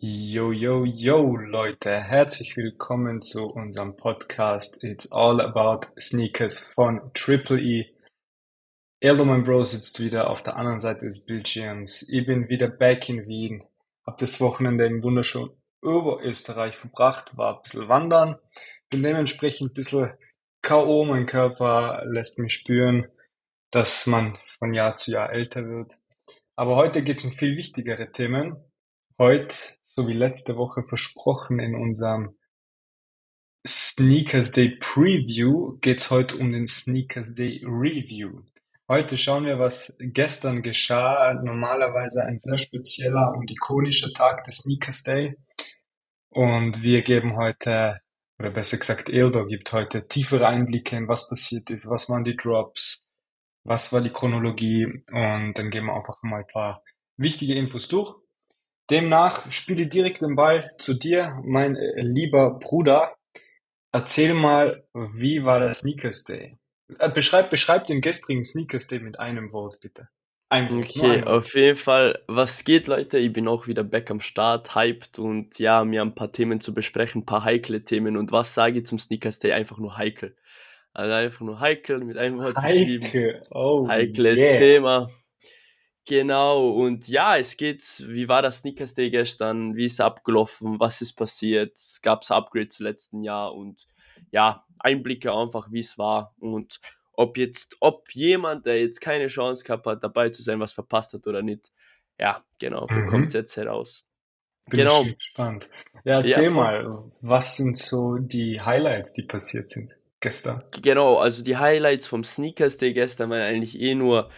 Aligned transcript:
Yo, 0.00 0.52
yo, 0.52 0.86
yo, 0.86 1.36
Leute, 1.36 2.00
herzlich 2.00 2.56
willkommen 2.56 3.20
zu 3.20 3.52
unserem 3.52 3.94
Podcast 3.94 4.82
It's 4.82 5.12
All 5.12 5.38
About 5.38 5.86
Sneakers 6.00 6.60
von 6.60 7.12
Triple 7.12 7.60
E. 7.60 7.94
Elderman 9.00 9.44
Bro 9.44 9.64
sitzt 9.64 10.00
wieder 10.00 10.30
auf 10.30 10.42
der 10.42 10.56
anderen 10.56 10.80
Seite 10.80 11.04
des 11.04 11.26
Bildschirms. 11.26 12.08
Ich 12.08 12.24
bin 12.24 12.48
wieder 12.48 12.68
back 12.68 13.10
in 13.10 13.26
Wien, 13.26 13.66
hab 14.06 14.16
das 14.16 14.40
Wochenende 14.40 14.86
im 14.86 15.02
wunderschönen 15.02 15.50
Oberösterreich 15.82 16.74
verbracht, 16.74 17.36
war 17.36 17.56
ein 17.56 17.62
bisschen 17.62 17.88
wandern, 17.88 18.38
bin 18.88 19.02
dementsprechend 19.02 19.72
ein 19.72 19.74
bisschen 19.74 20.14
K.O. 20.62 21.04
Mein 21.04 21.26
Körper 21.26 22.02
lässt 22.06 22.38
mich 22.38 22.54
spüren, 22.54 23.08
dass 23.70 24.06
man 24.06 24.38
von 24.58 24.72
Jahr 24.72 24.96
zu 24.96 25.10
Jahr 25.10 25.30
älter 25.30 25.68
wird. 25.68 25.92
Aber 26.56 26.76
heute 26.76 27.02
geht 27.02 27.18
es 27.18 27.24
um 27.26 27.32
viel 27.32 27.58
wichtigere 27.58 28.10
Themen. 28.10 28.56
Heute 29.18 29.54
so 29.94 30.08
wie 30.08 30.14
letzte 30.14 30.56
Woche 30.56 30.82
versprochen 30.84 31.58
in 31.58 31.74
unserem 31.74 32.38
Sneakers 33.66 34.50
Day 34.50 34.70
Preview 34.80 35.76
geht's 35.80 36.10
heute 36.10 36.36
um 36.38 36.50
den 36.50 36.66
Sneakers 36.66 37.34
Day 37.34 37.62
Review. 37.64 38.42
Heute 38.88 39.18
schauen 39.18 39.44
wir, 39.44 39.58
was 39.58 39.98
gestern 40.00 40.62
geschah. 40.62 41.34
Normalerweise 41.34 42.24
ein 42.24 42.38
sehr 42.38 42.56
spezieller 42.56 43.34
und 43.36 43.50
ikonischer 43.50 44.10
Tag 44.14 44.44
des 44.44 44.58
Sneakers 44.58 45.02
Day. 45.02 45.36
Und 46.30 46.82
wir 46.82 47.02
geben 47.02 47.36
heute, 47.36 48.00
oder 48.38 48.50
besser 48.50 48.78
gesagt, 48.78 49.10
Eldo 49.10 49.46
gibt 49.46 49.72
heute 49.74 50.08
tiefere 50.08 50.48
Einblicke 50.48 50.96
in 50.96 51.06
was 51.06 51.28
passiert 51.28 51.68
ist, 51.68 51.88
was 51.88 52.08
waren 52.08 52.24
die 52.24 52.36
Drops, 52.36 53.06
was 53.62 53.92
war 53.92 54.00
die 54.00 54.10
Chronologie 54.10 54.86
und 55.10 55.52
dann 55.52 55.70
geben 55.70 55.86
wir 55.86 55.94
einfach 55.96 56.22
mal 56.22 56.40
ein 56.40 56.46
paar 56.46 56.82
wichtige 57.18 57.54
Infos 57.54 57.88
durch. 57.88 58.21
Demnach 58.92 59.50
spiele 59.50 59.86
direkt 59.86 60.20
den 60.20 60.36
Ball 60.36 60.70
zu 60.76 60.92
dir, 60.92 61.40
mein 61.44 61.76
äh, 61.76 62.02
lieber 62.02 62.58
Bruder. 62.58 63.16
Erzähl 63.90 64.34
mal, 64.34 64.84
wie 64.92 65.44
war 65.44 65.60
der 65.60 65.72
Sneakers 65.72 66.24
Day? 66.24 66.58
Äh, 66.98 67.08
beschreib, 67.08 67.48
beschreib 67.48 67.86
den 67.86 68.02
gestrigen 68.02 68.44
Sneakers 68.44 68.88
Day 68.88 69.00
mit 69.00 69.18
einem 69.18 69.50
Wort, 69.52 69.80
bitte. 69.80 70.08
Ein 70.50 70.70
Wort, 70.70 70.90
okay, 70.90 71.16
ein 71.16 71.24
auf 71.24 71.54
jeden 71.54 71.78
Fall, 71.78 72.18
was 72.26 72.64
geht, 72.64 72.86
Leute? 72.86 73.16
Ich 73.16 73.32
bin 73.32 73.48
auch 73.48 73.66
wieder 73.66 73.82
back 73.82 74.10
am 74.10 74.20
Start, 74.20 74.74
hyped 74.74 75.18
und 75.18 75.58
ja, 75.58 75.84
mir 75.84 76.02
ein 76.02 76.14
paar 76.14 76.30
Themen 76.30 76.60
zu 76.60 76.74
besprechen, 76.74 77.22
ein 77.22 77.26
paar 77.26 77.44
heikle 77.44 77.84
Themen. 77.84 78.18
Und 78.18 78.30
was 78.30 78.52
sage 78.52 78.80
ich 78.80 78.86
zum 78.86 78.98
Sneakers 78.98 79.38
Day? 79.38 79.52
Einfach 79.52 79.78
nur 79.78 79.96
heikel. 79.96 80.36
Also 80.92 81.14
einfach 81.14 81.40
nur 81.40 81.60
heikel 81.60 82.04
mit 82.04 82.18
einem 82.18 82.38
Wort 82.38 82.58
heikel. 82.58 83.42
Oh, 83.50 83.88
Heikles 83.88 84.38
yeah. 84.38 84.58
Thema. 84.58 85.10
Genau, 86.04 86.70
und 86.70 87.06
ja, 87.06 87.36
es 87.36 87.56
geht, 87.56 88.04
wie 88.08 88.28
war 88.28 88.42
das 88.42 88.58
Sneakers 88.58 88.94
Day 88.94 89.08
gestern? 89.08 89.76
Wie 89.76 89.86
ist 89.86 89.94
es 89.94 90.00
abgelaufen? 90.00 90.80
Was 90.80 91.00
ist 91.00 91.12
passiert? 91.12 91.78
Gab 92.02 92.22
es 92.22 92.32
Upgrade 92.32 92.68
zu 92.68 92.82
letzten 92.82 93.22
Jahr? 93.22 93.54
Und 93.54 93.86
ja, 94.32 94.64
Einblicke 94.80 95.32
einfach, 95.32 95.70
wie 95.70 95.80
es 95.80 95.98
war. 95.98 96.34
Und 96.40 96.80
ob 97.12 97.38
jetzt, 97.38 97.76
ob 97.78 98.10
jemand, 98.12 98.66
der 98.66 98.80
jetzt 98.80 99.00
keine 99.00 99.28
Chance 99.28 99.62
gehabt 99.62 99.86
hat, 99.86 100.02
dabei 100.02 100.30
zu 100.30 100.42
sein, 100.42 100.58
was 100.58 100.72
verpasst 100.72 101.12
hat 101.12 101.26
oder 101.28 101.42
nicht. 101.42 101.70
Ja, 102.18 102.44
genau, 102.58 102.86
bekommt 102.86 103.28
es 103.28 103.34
mhm. 103.34 103.40
jetzt 103.40 103.56
heraus. 103.56 104.04
Bin 104.66 104.80
genau. 104.80 105.02
ich 105.02 105.18
gespannt. 105.18 105.68
Ja, 106.04 106.20
erzähl 106.20 106.44
ja, 106.44 106.50
mal, 106.50 107.12
was 107.20 107.56
sind 107.56 107.78
so 107.78 108.16
die 108.16 108.60
Highlights, 108.60 109.12
die 109.12 109.22
passiert 109.22 109.70
sind 109.70 109.92
gestern? 110.20 110.64
Genau, 110.82 111.18
also 111.18 111.42
die 111.42 111.56
Highlights 111.56 112.06
vom 112.06 112.24
Sneakers 112.24 112.76
Day 112.76 112.92
gestern 112.92 113.30
waren 113.30 113.42
eigentlich 113.42 113.80
eh 113.80 113.94
nur 113.94 114.30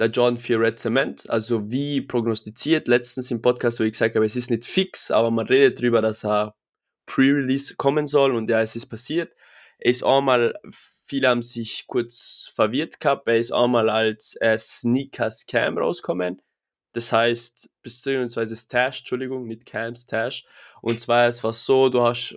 der 0.00 0.08
John 0.08 0.36
für 0.36 0.58
Red 0.58 0.78
Cement. 0.80 1.28
Also 1.30 1.70
wie 1.70 2.00
prognostiziert 2.00 2.88
letztens 2.88 3.30
im 3.30 3.42
Podcast, 3.42 3.78
wo 3.78 3.84
ich 3.84 3.92
gesagt 3.92 4.16
habe, 4.16 4.24
es 4.24 4.36
ist 4.36 4.50
nicht 4.50 4.64
fix, 4.64 5.10
aber 5.10 5.30
man 5.30 5.46
redet 5.46 5.78
darüber, 5.78 6.00
dass 6.02 6.24
er 6.24 6.54
Pre-Release 7.06 7.76
kommen 7.76 8.06
soll 8.06 8.34
und 8.34 8.48
ja, 8.50 8.60
es 8.60 8.76
ist 8.76 8.86
passiert. 8.86 9.32
Er 9.78 9.90
ist 9.90 10.04
einmal, 10.04 10.54
viele 11.06 11.28
haben 11.28 11.42
sich 11.42 11.86
kurz 11.86 12.50
verwirrt 12.54 13.00
gehabt, 13.00 13.28
er 13.28 13.38
ist 13.38 13.52
einmal 13.52 13.90
als 13.90 14.36
äh, 14.40 14.58
Sneakers 14.58 15.46
Cam 15.46 15.78
rauskommen. 15.78 16.42
Das 16.92 17.12
heißt, 17.12 17.70
beziehungsweise 17.82 18.56
Stash, 18.56 19.00
Entschuldigung, 19.00 19.46
nicht 19.46 19.66
Cam, 19.66 19.94
Stash. 19.94 20.44
Und 20.82 20.98
zwar, 20.98 21.26
es 21.26 21.44
war 21.44 21.52
so, 21.52 21.88
du 21.88 22.02
hast 22.02 22.36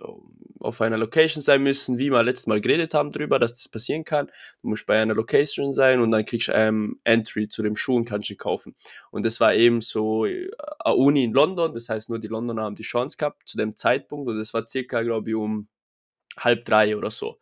auf 0.60 0.80
einer 0.82 0.98
Location 0.98 1.42
sein 1.42 1.62
müssen, 1.64 1.98
wie 1.98 2.10
wir 2.10 2.24
letztes 2.24 2.48
Mal 2.48 2.62
geredet 2.62 2.94
haben 2.94 3.12
darüber, 3.12 3.40
dass 3.40 3.58
das 3.58 3.68
passieren 3.68 4.06
kann. 4.06 4.28
Du 4.62 4.70
musst 4.70 4.86
bei 4.86 5.02
einer 5.02 5.14
Location 5.14 5.74
sein 5.74 6.00
und 6.00 6.12
dann 6.12 6.24
kriegst 6.24 6.48
du 6.48 6.54
ähm, 6.54 7.00
Entry 7.04 7.48
zu 7.48 7.64
dem 7.64 7.76
Schuh 7.76 7.98
und 7.98 8.06
kannst 8.06 8.30
ihn 8.30 8.38
kaufen. 8.38 8.76
Und 9.12 9.26
das 9.26 9.40
war 9.40 9.54
eben 9.54 9.82
so 9.82 10.26
äh, 10.26 10.50
eine 10.80 10.96
Uni 10.96 11.24
in 11.24 11.34
London, 11.34 11.74
das 11.74 11.90
heißt 11.90 12.10
nur 12.10 12.20
die 12.20 12.28
Londoner 12.28 12.64
haben 12.64 12.76
die 12.76 12.84
Chance 12.84 13.18
gehabt 13.18 13.48
zu 13.48 13.58
dem 13.58 13.76
Zeitpunkt 13.76 14.30
und 14.30 14.38
das 14.38 14.54
war 14.54 14.66
circa, 14.68 15.02
glaube 15.02 15.32
ich, 15.32 15.36
um 15.36 15.68
halb 16.38 16.66
drei 16.66 16.96
oder 16.96 17.12
so 17.12 17.38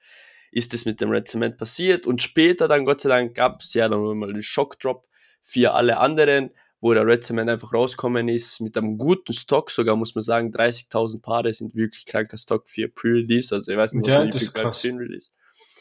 ist 0.52 0.74
das 0.74 0.86
mit 0.86 1.00
dem 1.00 1.10
Red 1.10 1.28
Cement 1.28 1.58
passiert 1.58 2.06
und 2.06 2.22
später 2.22 2.68
dann, 2.68 2.86
Gott 2.86 3.02
sei 3.02 3.10
Dank, 3.10 3.36
gab 3.36 3.62
es 3.62 3.74
ja 3.74 3.88
dann 3.88 4.18
mal 4.18 4.34
den 4.34 4.44
Shockdrop 4.44 5.08
für 5.42 5.74
alle 5.74 5.98
anderen, 5.98 6.52
wo 6.82 6.94
der 6.94 7.06
Red 7.06 7.24
Cement 7.24 7.50
einfach 7.50 7.74
rauskommen 7.74 8.28
ist, 8.28 8.60
mit 8.60 8.76
einem 8.78 8.98
guten 8.98 9.34
Stock 9.34 9.70
sogar, 9.70 9.96
muss 9.96 10.16
man 10.16 10.24
sagen, 10.24 10.52
30.000 10.52 11.22
Paare 11.22 11.54
sind 11.54 11.76
wirklich 11.76 12.06
kranker 12.06 12.38
Stock 12.38 12.68
für 12.68 12.90
Pre-Release, 12.90 13.54
also 13.54 13.72
ich 13.72 13.78
weiß 13.78 13.94
nicht, 13.94 14.08
was 14.08 14.14
ja, 14.16 14.24
übrig 14.26 14.52
bleibt 14.52 14.76
für 14.76 14.90
Release. 14.90 15.30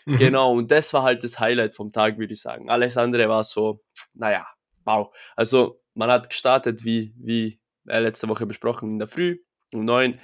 Mhm. 0.06 0.16
Genau, 0.16 0.53
und 0.53 0.71
das 0.71 0.93
war 0.93 1.03
halt 1.03 1.25
das 1.25 1.41
Highlight 1.41 1.72
vom 1.72 1.91
Tag, 1.91 2.19
würde 2.19 2.34
ich 2.34 2.41
sagen. 2.41 2.71
Alles 2.71 2.97
andere 2.97 3.28
war 3.28 3.43
so, 3.43 3.83
naja, 4.15 4.47
wow. 4.84 5.15
Also 5.37 5.83
man 5.94 6.10
hat 6.10 6.31
gestartet, 6.31 6.84
wie, 6.84 7.15
wie 7.19 7.60
letzte 7.84 8.28
Woche 8.28 8.47
besprochen, 8.47 8.91
in 8.91 8.99
der 8.99 9.09
Früh 9.09 9.39
um 9.72 9.84
neun. 9.84 10.21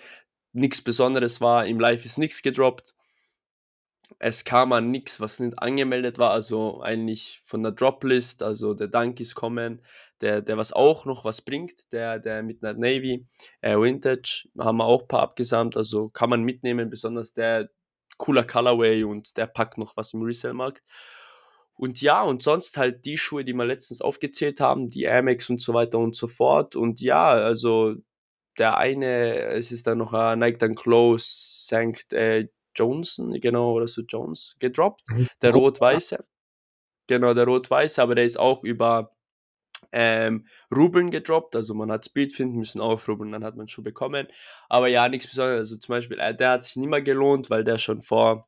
Nichts 0.52 0.82
Besonderes 0.82 1.40
war, 1.40 1.66
im 1.66 1.78
Live 1.78 2.04
ist 2.04 2.18
nichts 2.18 2.42
gedroppt. 2.42 2.94
Es 4.18 4.44
kam 4.44 4.72
an 4.72 4.90
nichts, 4.90 5.20
was 5.20 5.40
nicht 5.40 5.58
angemeldet 5.58 6.18
war, 6.18 6.30
also 6.30 6.80
eigentlich 6.80 7.40
von 7.44 7.62
der 7.62 7.72
Droplist, 7.72 8.42
also 8.42 8.72
der 8.72 8.88
Dank 8.88 9.20
ist 9.20 9.34
kommen, 9.34 9.82
der, 10.20 10.42
der 10.42 10.56
was 10.56 10.72
auch 10.72 11.04
noch 11.04 11.24
was 11.24 11.42
bringt, 11.42 11.92
der, 11.92 12.18
der 12.18 12.42
Midnight 12.42 12.78
Navy, 12.78 13.26
äh, 13.60 13.76
Vintage, 13.76 14.48
haben 14.58 14.78
wir 14.78 14.84
auch 14.84 15.02
ein 15.02 15.08
paar 15.08 15.22
abgesamt, 15.22 15.76
also 15.76 16.08
kann 16.08 16.30
man 16.30 16.42
mitnehmen, 16.42 16.90
besonders 16.90 17.32
der 17.32 17.70
cooler 18.18 18.44
Colorway 18.44 19.04
und 19.04 19.36
der 19.36 19.46
packt 19.46 19.78
noch 19.78 19.96
was 19.96 20.14
im 20.14 20.22
Resale-Markt. 20.22 20.82
Und 21.74 22.00
ja, 22.00 22.22
und 22.22 22.42
sonst 22.42 22.78
halt 22.78 23.04
die 23.04 23.18
Schuhe, 23.18 23.44
die 23.44 23.52
wir 23.52 23.66
letztens 23.66 24.00
aufgezählt 24.00 24.60
haben, 24.60 24.88
die 24.88 25.06
Amex 25.06 25.50
und 25.50 25.60
so 25.60 25.74
weiter 25.74 25.98
und 25.98 26.16
so 26.16 26.26
fort. 26.26 26.74
Und 26.74 27.02
ja, 27.02 27.28
also 27.28 27.96
der 28.58 28.78
eine, 28.78 29.44
es 29.48 29.72
ist 29.72 29.86
dann 29.86 29.98
noch 29.98 30.14
ein 30.14 30.38
Nike 30.38 30.58
Dunk 30.58 30.78
Close 30.78 31.26
St. 31.26 32.12
Äh, 32.14 32.48
Johnson, 32.74 33.38
genau, 33.40 33.72
oder 33.72 33.88
so 33.88 34.02
Jones 34.02 34.56
gedroppt. 34.58 35.02
Mhm. 35.10 35.28
Der 35.42 35.52
rot-weiße. 35.52 36.24
Genau, 37.06 37.34
der 37.34 37.44
rot-weiße, 37.44 38.02
aber 38.02 38.14
der 38.14 38.24
ist 38.24 38.38
auch 38.38 38.64
über 38.64 39.10
ähm, 39.98 40.46
Rubeln 40.74 41.10
gedroppt. 41.10 41.56
Also 41.56 41.72
man 41.72 41.90
hat 41.90 42.04
Speed 42.04 42.34
finden 42.34 42.58
müssen, 42.58 42.82
aufrubeln, 42.82 43.32
dann 43.32 43.42
hat 43.42 43.56
man 43.56 43.66
schon 43.66 43.82
bekommen. 43.82 44.28
Aber 44.68 44.88
ja, 44.88 45.08
nichts 45.08 45.26
Besonderes. 45.26 45.70
Also 45.70 45.78
zum 45.78 45.94
Beispiel, 45.94 46.18
äh, 46.18 46.36
der 46.36 46.50
hat 46.50 46.64
sich 46.64 46.76
nicht 46.76 46.90
mehr 46.90 47.00
gelohnt, 47.00 47.48
weil 47.48 47.64
der 47.64 47.78
schon 47.78 48.02
vor 48.02 48.46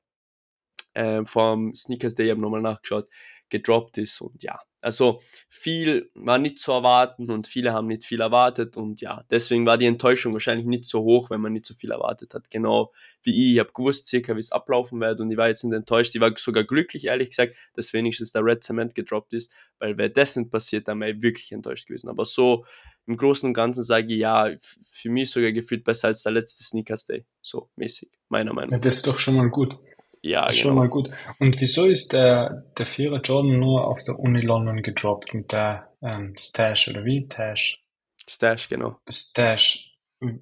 ähm, 0.95 1.25
vom 1.27 1.75
Sneakers 1.75 2.15
Day, 2.15 2.27
ich 2.27 2.31
habe 2.33 2.41
nochmal 2.41 2.61
nachgeschaut, 2.61 3.09
gedroppt 3.51 3.99
ist. 3.99 4.21
Und 4.21 4.43
ja, 4.43 4.61
also 4.81 5.21
viel 5.49 6.11
war 6.15 6.39
nicht 6.39 6.59
zu 6.59 6.73
erwarten 6.73 7.31
und 7.31 7.47
viele 7.47 7.73
haben 7.73 7.89
nicht 7.89 8.05
viel 8.05 8.21
erwartet. 8.21 8.77
Und 8.77 9.01
ja, 9.01 9.25
deswegen 9.31 9.67
war 9.67 9.79
die 9.79 9.87
Enttäuschung 9.87 10.33
wahrscheinlich 10.33 10.67
nicht 10.67 10.85
so 10.85 11.03
hoch, 11.03 11.31
wenn 11.31 11.41
man 11.41 11.53
nicht 11.53 11.67
so 11.67 11.75
viel 11.75 11.91
erwartet 11.91 12.35
hat. 12.35 12.51
Genau 12.51 12.93
wie 13.23 13.31
ich. 13.31 13.55
Ich 13.55 13.59
habe 13.59 13.73
gewusst 13.73 14.07
circa, 14.07 14.35
wie 14.37 14.41
es 14.41 14.53
ablaufen 14.53 15.01
wird 15.01 15.21
und 15.21 15.31
ich 15.31 15.37
war 15.37 15.49
jetzt 15.49 15.65
nicht 15.65 15.75
enttäuscht. 15.75 16.15
Ich 16.15 16.21
war 16.21 16.33
sogar 16.37 16.65
glücklich, 16.65 17.07
ehrlich 17.07 17.31
gesagt, 17.31 17.55
dass 17.75 17.93
wenigstens 17.93 18.33
der 18.33 18.45
Red 18.45 18.63
Cement 18.63 18.95
gedroppt 18.95 19.33
ist, 19.33 19.55
weil 19.79 19.99
wäre 19.99 20.11
das 20.11 20.37
nicht 20.37 20.51
passiert, 20.51 20.87
dann 20.89 21.01
wäre 21.01 21.13
ich 21.13 21.23
wirklich 21.23 21.51
enttäuscht 21.53 21.89
gewesen. 21.89 22.09
Aber 22.09 22.25
so 22.25 22.65
im 23.07 23.17
Großen 23.17 23.47
und 23.47 23.55
Ganzen 23.55 23.83
sage 23.83 24.13
ich 24.13 24.21
ja, 24.21 24.55
für 24.61 25.09
mich 25.09 25.31
sogar 25.31 25.51
gefühlt 25.51 25.83
besser 25.83 26.09
als 26.09 26.23
der 26.23 26.33
letzte 26.33 26.63
Sneakers 26.63 27.05
Day. 27.05 27.25
So 27.41 27.71
mäßig, 27.77 28.11
meiner 28.29 28.53
Meinung 28.53 28.71
nach. 28.71 28.77
Ja, 28.77 28.81
das 28.81 28.97
ist 28.97 29.07
doch 29.07 29.19
schon 29.19 29.37
mal 29.37 29.49
gut. 29.49 29.79
Ja, 30.23 30.47
das 30.47 30.57
ist 30.57 30.63
genau. 30.63 30.75
schon 30.75 30.79
mal 30.79 30.89
gut. 30.89 31.11
Und 31.39 31.61
wieso 31.61 31.87
ist 31.87 32.13
der, 32.13 32.65
der 32.77 32.87
Vierer 32.87 33.21
Jordan 33.21 33.59
nur 33.59 33.87
auf 33.87 34.03
der 34.05 34.19
Uni 34.19 34.41
London 34.41 34.83
gedroppt 34.83 35.35
mit 35.35 35.53
der 35.53 35.93
ähm, 36.03 36.35
Stash 36.37 36.89
oder 36.89 37.05
wie? 37.05 37.29
Tash? 37.29 37.83
Stash, 38.29 38.69
genau. 38.69 38.99
Stash. 39.09 39.97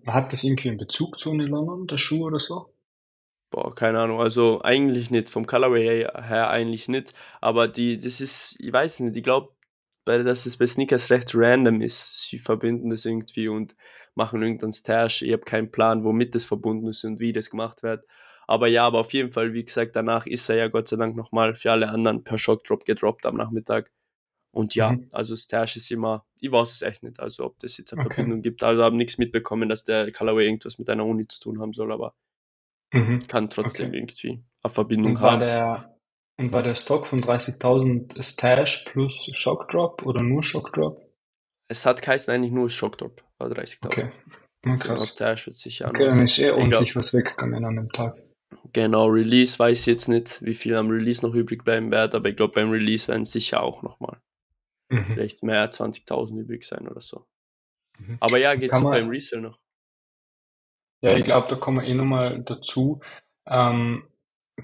Hat 0.06 0.32
das 0.32 0.44
irgendwie 0.44 0.69
einen 0.69 0.78
Bezug 0.78 1.19
zu 1.19 1.31
Uni 1.31 1.44
London, 1.44 1.87
der 1.87 1.99
Schuh 1.99 2.26
oder 2.26 2.38
so? 2.38 2.73
Boah, 3.50 3.75
keine 3.75 4.00
Ahnung. 4.00 4.20
Also 4.20 4.62
eigentlich 4.62 5.11
nicht. 5.11 5.31
Vom 5.31 5.46
Colorway 5.46 5.84
her, 5.84 6.25
her 6.26 6.50
eigentlich 6.50 6.88
nicht. 6.88 7.12
Aber 7.40 7.69
die, 7.69 7.99
das 7.99 8.20
ist, 8.20 8.56
ich 8.58 8.72
weiß 8.72 9.00
nicht, 9.00 9.17
ich 9.17 9.22
glaube, 9.22 9.52
dass 10.05 10.46
es 10.46 10.56
bei 10.56 10.67
Sneakers 10.67 11.11
recht 11.11 11.32
random 11.34 11.81
ist. 11.81 12.29
Sie 12.29 12.38
verbinden 12.38 12.90
das 12.90 13.05
irgendwie 13.05 13.49
und 13.49 13.76
machen 14.14 14.43
irgendeinen 14.43 14.72
Stash. 14.72 15.22
Ich 15.22 15.32
habe 15.32 15.43
keinen 15.43 15.70
Plan, 15.70 16.05
womit 16.05 16.34
das 16.34 16.44
verbunden 16.44 16.88
ist 16.88 17.05
und 17.05 17.20
wie 17.20 17.32
das 17.32 17.50
gemacht 17.50 17.82
wird. 17.82 18.05
Aber 18.46 18.69
ja, 18.69 18.87
aber 18.87 19.00
auf 19.00 19.12
jeden 19.12 19.32
Fall, 19.32 19.52
wie 19.54 19.64
gesagt, 19.64 19.96
danach 19.96 20.26
ist 20.26 20.48
er 20.48 20.56
ja 20.56 20.69
Gott 20.69 20.88
sei 20.88 20.96
Dank 20.96 21.16
nochmal 21.16 21.56
für 21.56 21.72
alle 21.72 21.88
anderen 21.88 22.22
per 22.25 22.38
Shockdrop 22.38 22.84
gedroppt 22.84 23.26
am 23.26 23.37
Nachmittag. 23.37 23.90
Und 24.52 24.75
ja, 24.75 24.93
Mhm. 24.93 25.08
also 25.12 25.37
Stash 25.37 25.76
ist 25.76 25.90
immer, 25.90 26.25
ich 26.40 26.50
weiß 26.50 26.72
es 26.72 26.82
echt 26.82 27.02
nicht, 27.02 27.20
also 27.20 27.44
ob 27.44 27.58
das 27.58 27.76
jetzt 27.76 27.93
eine 27.93 28.02
Okay. 28.02 28.14
Verbindung 28.14 28.43
gibt. 28.43 28.62
Also 28.62 28.82
habe 28.82 28.96
nichts 28.96 29.19
mitbekommen, 29.19 29.69
dass 29.69 29.84
der 29.84 30.10
Colorway 30.12 30.46
irgendwas 30.46 30.78
mit 30.78 30.88
einer 30.88 31.04
Uni 31.04 31.26
zu 31.28 31.40
tun 31.40 31.60
haben 31.60 31.72
soll, 31.72 31.93
aber 31.93 32.14
Mhm. 32.93 33.26
kann 33.26 33.50
trotzdem 33.50 33.88
Okay. 33.88 33.98
irgendwie 33.98 34.44
eine 34.62 34.72
Verbindung 34.72 35.12
Und 35.12 35.20
war 35.22 35.32
haben. 35.32 35.40
der, 35.40 35.98
und 36.38 36.52
war 36.52 36.62
der 36.62 36.75
Stock 36.76 37.06
von 37.08 37.20
30.000 37.20 38.14
Stash 38.25 38.84
plus 38.84 39.28
Shock 39.32 39.69
Drop 39.69 40.02
oder 40.06 40.22
nur 40.22 40.43
Shock 40.43 40.72
Drop? 40.72 41.02
Es 41.69 41.84
hat 41.84 42.00
geheißen 42.00 42.32
eigentlich 42.32 42.52
nur 42.52 42.70
Shockdrop, 42.70 43.22
war 43.38 43.48
30.000. 43.50 43.87
Okay. 43.87 44.10
Genau, 44.62 44.76
krass. 44.78 45.08
Stash 45.10 45.46
wird 45.46 45.56
sicher 45.56 45.88
Okay, 45.88 46.06
dann 46.08 46.22
ist 46.22 46.38
eh 46.38 46.44
Ich 46.46 46.50
ordentlich 46.52 46.96
was 46.96 47.12
weggegangen 47.12 47.64
an 47.64 47.76
dem 47.76 47.90
Tag. 47.93 48.16
Genau, 48.72 49.06
Release 49.06 49.58
weiß 49.58 49.80
ich 49.80 49.86
jetzt 49.86 50.08
nicht, 50.08 50.42
wie 50.42 50.54
viel 50.54 50.76
am 50.76 50.88
Release 50.90 51.24
noch 51.26 51.34
übrig 51.34 51.64
bleiben 51.64 51.90
wird, 51.90 52.14
aber 52.14 52.28
ich 52.28 52.36
glaube, 52.36 52.54
beim 52.54 52.70
Release 52.70 53.08
werden 53.08 53.24
sicher 53.24 53.62
auch 53.62 53.82
nochmal 53.82 54.20
Mhm. 54.90 55.04
vielleicht 55.14 55.42
mehr 55.42 55.60
als 55.60 55.76
20.000 55.76 56.38
übrig 56.40 56.64
sein 56.64 56.86
oder 56.88 57.00
so. 57.00 57.26
Mhm. 57.98 58.16
Aber 58.20 58.38
ja, 58.38 58.54
geht 58.54 58.70
Kann 58.70 58.80
super 58.80 58.92
man- 58.92 59.02
im 59.04 59.08
Resale 59.10 59.42
noch. 59.42 59.58
Ja, 61.02 61.16
ich 61.16 61.24
glaube, 61.24 61.48
da 61.48 61.56
kommen 61.56 61.78
wir 61.82 61.86
eh 61.88 61.94
nochmal 61.94 62.42
dazu. 62.42 63.00
Ähm, 63.46 64.08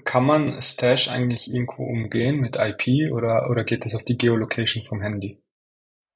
kann 0.03 0.25
man 0.25 0.61
Stash 0.61 1.09
eigentlich 1.09 1.47
irgendwo 1.47 1.83
umgehen 1.83 2.37
mit 2.39 2.55
IP 2.57 3.11
oder, 3.11 3.49
oder 3.49 3.63
geht 3.63 3.85
das 3.85 3.93
auf 3.95 4.03
die 4.03 4.17
Geolocation 4.17 4.83
vom 4.83 5.01
Handy? 5.01 5.41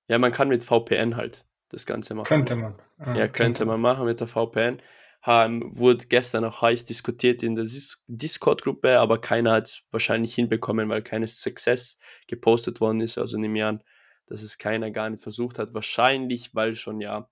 Ja, 0.10 0.18
man 0.18 0.32
kann 0.32 0.48
mit 0.50 0.64
VPN 0.64 1.16
halt 1.16 1.46
das 1.70 1.86
Ganze 1.86 2.16
machen. 2.16 2.26
Könnte 2.28 2.56
man. 2.56 2.82
Ah, 2.98 3.14
Ja, 3.16 3.28
könnte 3.28 3.66
man 3.66 3.80
machen 3.80 4.06
mit 4.06 4.20
der 4.20 4.28
VPN. 4.28 4.82
Ähm, 5.26 5.72
wurde 5.76 6.06
gestern 6.08 6.46
auch 6.46 6.62
heiß 6.62 6.84
diskutiert 6.86 7.44
in 7.44 7.56
der 7.56 7.66
Dis- 7.66 8.02
Discord-Gruppe, 8.08 9.00
aber 9.00 9.20
keiner 9.20 9.52
hat 9.52 9.66
es 9.66 9.84
wahrscheinlich 9.92 10.36
hinbekommen, 10.36 10.88
weil 10.90 11.02
keines 11.02 11.42
Success 11.42 11.98
gepostet 12.28 12.80
worden 12.80 13.02
ist. 13.02 13.18
Also 13.18 13.38
nehme 13.38 13.58
ich 13.58 13.66
an, 13.66 13.84
dass 14.28 14.42
es 14.42 14.58
keiner 14.58 14.92
gar 14.92 15.10
nicht 15.10 15.24
versucht 15.24 15.60
hat. 15.60 15.74
Wahrscheinlich, 15.74 16.54
weil 16.54 16.76
schon 16.76 17.02
ja 17.02 17.30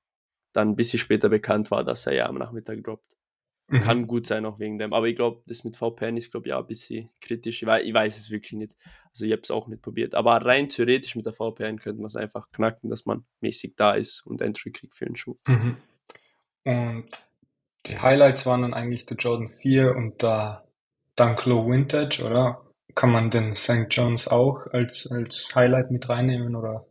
dann 0.51 0.69
ein 0.69 0.75
bisschen 0.75 0.99
später 0.99 1.29
bekannt 1.29 1.71
war, 1.71 1.83
dass 1.83 2.05
er 2.05 2.13
ja 2.13 2.25
am 2.27 2.37
Nachmittag 2.37 2.83
droppt. 2.83 3.15
Mhm. 3.67 3.79
Kann 3.79 4.07
gut 4.07 4.27
sein 4.27 4.45
auch 4.45 4.59
wegen 4.59 4.77
dem. 4.77 4.93
Aber 4.93 5.07
ich 5.07 5.15
glaube, 5.15 5.41
das 5.47 5.63
mit 5.63 5.75
VPN 5.75 6.17
ist, 6.17 6.31
glaube 6.31 6.47
ich, 6.47 6.51
ja 6.51 6.59
ein 6.59 6.67
bisschen 6.67 7.09
kritisch. 7.19 7.63
Ich 7.63 7.67
weiß, 7.67 7.83
ich 7.83 7.93
weiß 7.93 8.17
es 8.17 8.29
wirklich 8.29 8.53
nicht. 8.53 8.75
Also 9.09 9.25
ich 9.25 9.31
habe 9.31 9.41
es 9.41 9.49
auch 9.49 9.67
nicht 9.67 9.81
probiert. 9.81 10.13
Aber 10.13 10.37
rein 10.37 10.69
theoretisch 10.69 11.15
mit 11.15 11.25
der 11.25 11.33
VPN 11.33 11.79
könnte 11.79 12.01
man 12.01 12.07
es 12.07 12.15
einfach 12.15 12.51
knacken, 12.51 12.89
dass 12.89 13.05
man 13.05 13.25
mäßig 13.41 13.73
da 13.75 13.93
ist 13.93 14.25
und 14.25 14.41
Entry 14.41 14.71
kriegt 14.71 14.95
für 14.95 15.05
den 15.05 15.15
Schuh. 15.15 15.37
Mhm. 15.47 15.77
Und 16.63 17.09
die 17.87 17.99
Highlights 17.99 18.45
waren 18.45 18.61
dann 18.63 18.73
eigentlich 18.73 19.05
der 19.05 19.17
Jordan 19.17 19.47
4 19.47 19.95
und 19.95 20.21
der 20.21 20.63
Dunk 21.15 21.45
Low 21.45 21.69
Vintage, 21.69 22.23
oder? 22.25 22.61
Kann 22.93 23.11
man 23.11 23.29
den 23.29 23.53
St. 23.53 23.87
John's 23.89 24.27
auch 24.27 24.67
als, 24.71 25.11
als 25.11 25.53
Highlight 25.55 25.91
mit 25.91 26.07
reinnehmen, 26.07 26.55
oder? 26.55 26.85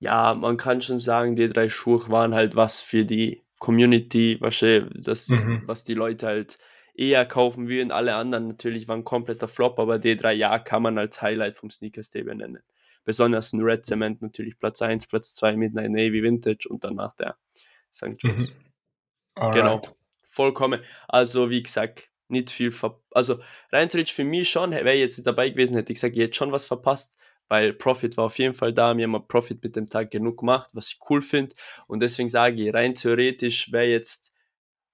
Ja, 0.00 0.34
man 0.34 0.56
kann 0.56 0.80
schon 0.80 1.00
sagen, 1.00 1.36
die 1.36 1.48
drei 1.48 1.68
Schuhe 1.68 2.08
waren 2.08 2.34
halt 2.34 2.54
was 2.54 2.80
für 2.80 3.04
die 3.04 3.42
Community, 3.58 4.36
was, 4.40 4.64
das, 4.94 5.28
Mhm. 5.28 5.62
was 5.66 5.84
die 5.84 5.94
Leute 5.94 6.26
halt 6.26 6.58
eher 6.94 7.24
kaufen 7.26 7.68
würden. 7.68 7.90
Alle 7.90 8.14
anderen 8.14 8.48
natürlich 8.48 8.88
waren 8.88 9.04
kompletter 9.04 9.48
Flop, 9.48 9.78
aber 9.78 9.98
die 9.98 10.16
drei 10.16 10.34
ja 10.34 10.58
kann 10.58 10.82
man 10.82 10.98
als 10.98 11.20
Highlight 11.22 11.56
vom 11.56 11.70
Sneakers 11.70 12.10
Day 12.10 12.22
benennen. 12.22 12.62
Besonders 13.04 13.52
ein 13.52 13.62
Red 13.62 13.86
Cement 13.86 14.20
natürlich 14.20 14.58
Platz 14.58 14.82
1, 14.82 15.06
Platz 15.06 15.32
2 15.32 15.56
Midnight 15.56 15.90
Navy 15.90 16.22
Vintage 16.22 16.68
und 16.68 16.84
danach 16.84 17.14
der 17.16 17.36
St. 17.92 18.14
John's. 18.18 18.52
Mhm. 18.52 19.52
Genau, 19.52 19.80
vollkommen. 20.28 20.80
Also, 21.08 21.50
wie 21.50 21.62
gesagt, 21.62 22.08
nicht 22.28 22.50
viel 22.50 22.70
ver 22.70 23.00
Also, 23.10 23.40
rein 23.72 23.88
theoretisch 23.88 24.14
für 24.14 24.24
mich 24.24 24.48
schon, 24.50 24.70
wäre 24.72 24.94
ich 24.94 25.00
jetzt 25.00 25.18
nicht 25.18 25.26
dabei 25.26 25.48
gewesen, 25.50 25.74
hätte 25.76 25.92
ich 25.92 25.96
gesagt, 25.96 26.16
ich 26.16 26.22
hätte 26.22 26.36
schon 26.36 26.52
was 26.52 26.66
verpasst, 26.66 27.20
weil 27.48 27.72
Profit 27.72 28.16
war 28.16 28.26
auf 28.26 28.38
jeden 28.38 28.54
Fall 28.54 28.72
da. 28.74 28.96
Wir 28.96 29.04
haben 29.08 29.26
Profit 29.28 29.62
mit 29.64 29.76
dem 29.76 29.88
Tag 29.88 30.10
genug 30.10 30.38
gemacht, 30.40 30.70
was 30.74 30.88
ich 30.92 30.98
cool 31.10 31.22
finde. 31.22 31.54
Und 31.86 32.00
deswegen 32.02 32.28
sage 32.28 32.62
ich, 32.62 32.74
rein 32.74 32.94
theoretisch 32.94 33.72
wäre 33.72 33.86
jetzt 33.86 34.32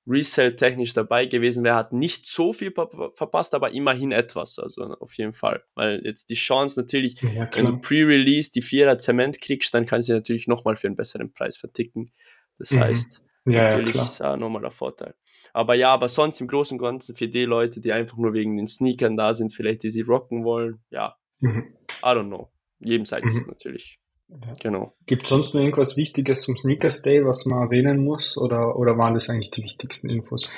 Resale-technisch 0.07 0.93
dabei 0.93 1.25
gewesen, 1.25 1.65
wer 1.65 1.77
hat 1.77 1.95
nicht 1.95 2.27
so 2.27 2.53
viel 2.53 2.73
ver 2.73 2.91
verpasst, 3.15 3.55
aber 3.55 3.71
immerhin 3.73 4.13
etwas, 4.13 4.59
also 4.59 4.85
auf 4.85 5.15
jeden 5.15 5.33
Fall. 5.33 5.65
Weil 5.75 6.03
jetzt 6.05 6.29
die 6.29 6.35
Chance 6.35 6.79
natürlich, 6.79 7.23
Ja, 7.23 7.49
wenn 7.55 7.65
du. 7.65 7.81
Pre-Release 7.81 8.51
die 8.51 8.61
Vierer 8.61 8.99
Zement 8.99 9.41
kriegst, 9.41 9.73
dann 9.73 9.87
kannst 9.87 10.09
du 10.09 10.13
sie 10.13 10.19
natürlich 10.19 10.47
nochmal 10.47 10.77
für 10.77 10.89
einen 10.89 10.97
besseren 10.97 11.33
Preis 11.33 11.57
verticken. 11.57 12.13
Das 12.59 12.73
Mhm. 12.73 12.81
heißt, 12.81 13.24
Ja, 13.47 13.53
ja, 13.53 13.63
natürlich 13.65 13.93
klar. 13.93 14.07
ist 14.07 14.23
auch 14.23 14.37
nochmal 14.37 14.63
der 14.63 14.71
Vorteil. 14.71 15.15
Aber 15.53 15.75
ja, 15.75 15.93
aber 15.93 16.09
sonst 16.09 16.41
im 16.41 16.49
Großen 16.49 16.79
und 16.79 16.83
Ganzen 16.83 17.15
für 17.15 17.29
die 17.29 17.45
Leute, 17.45 17.81
die 17.81 17.93
einfach 17.93 18.17
nur 18.17 18.33
wegen 18.33 18.57
den 18.57 18.67
Sneakern 18.67 19.17
da 19.17 19.35
sind, 19.35 19.53
vielleicht 19.53 19.83
die 19.83 19.91
sie 19.91 20.01
rocken 20.03 20.45
wollen, 20.45 20.83
ja, 20.91 21.17
Mhm. 21.41 21.75
I 22.03 22.07
don't 22.07 22.29
know. 22.29 22.51
Jedem 22.81 23.05
seins 23.05 23.35
Mhm. 23.35 23.47
natürlich. 23.49 23.99
Ja. 24.29 24.53
Genau. 24.63 24.97
Gibt 25.05 25.27
sonst 25.27 25.53
noch 25.53 25.61
irgendwas 25.61 25.97
Wichtiges 25.99 26.43
zum 26.43 26.57
Sneakers 26.57 27.03
Day, 27.03 27.25
was 27.25 27.45
man 27.45 27.61
erwähnen 27.63 28.03
muss, 28.03 28.39
oder, 28.39 28.77
oder 28.77 28.97
waren 28.97 29.13
das 29.15 29.29
eigentlich 29.29 29.51
die 29.51 29.63
wichtigsten 29.63 30.09
Infos? 30.09 30.49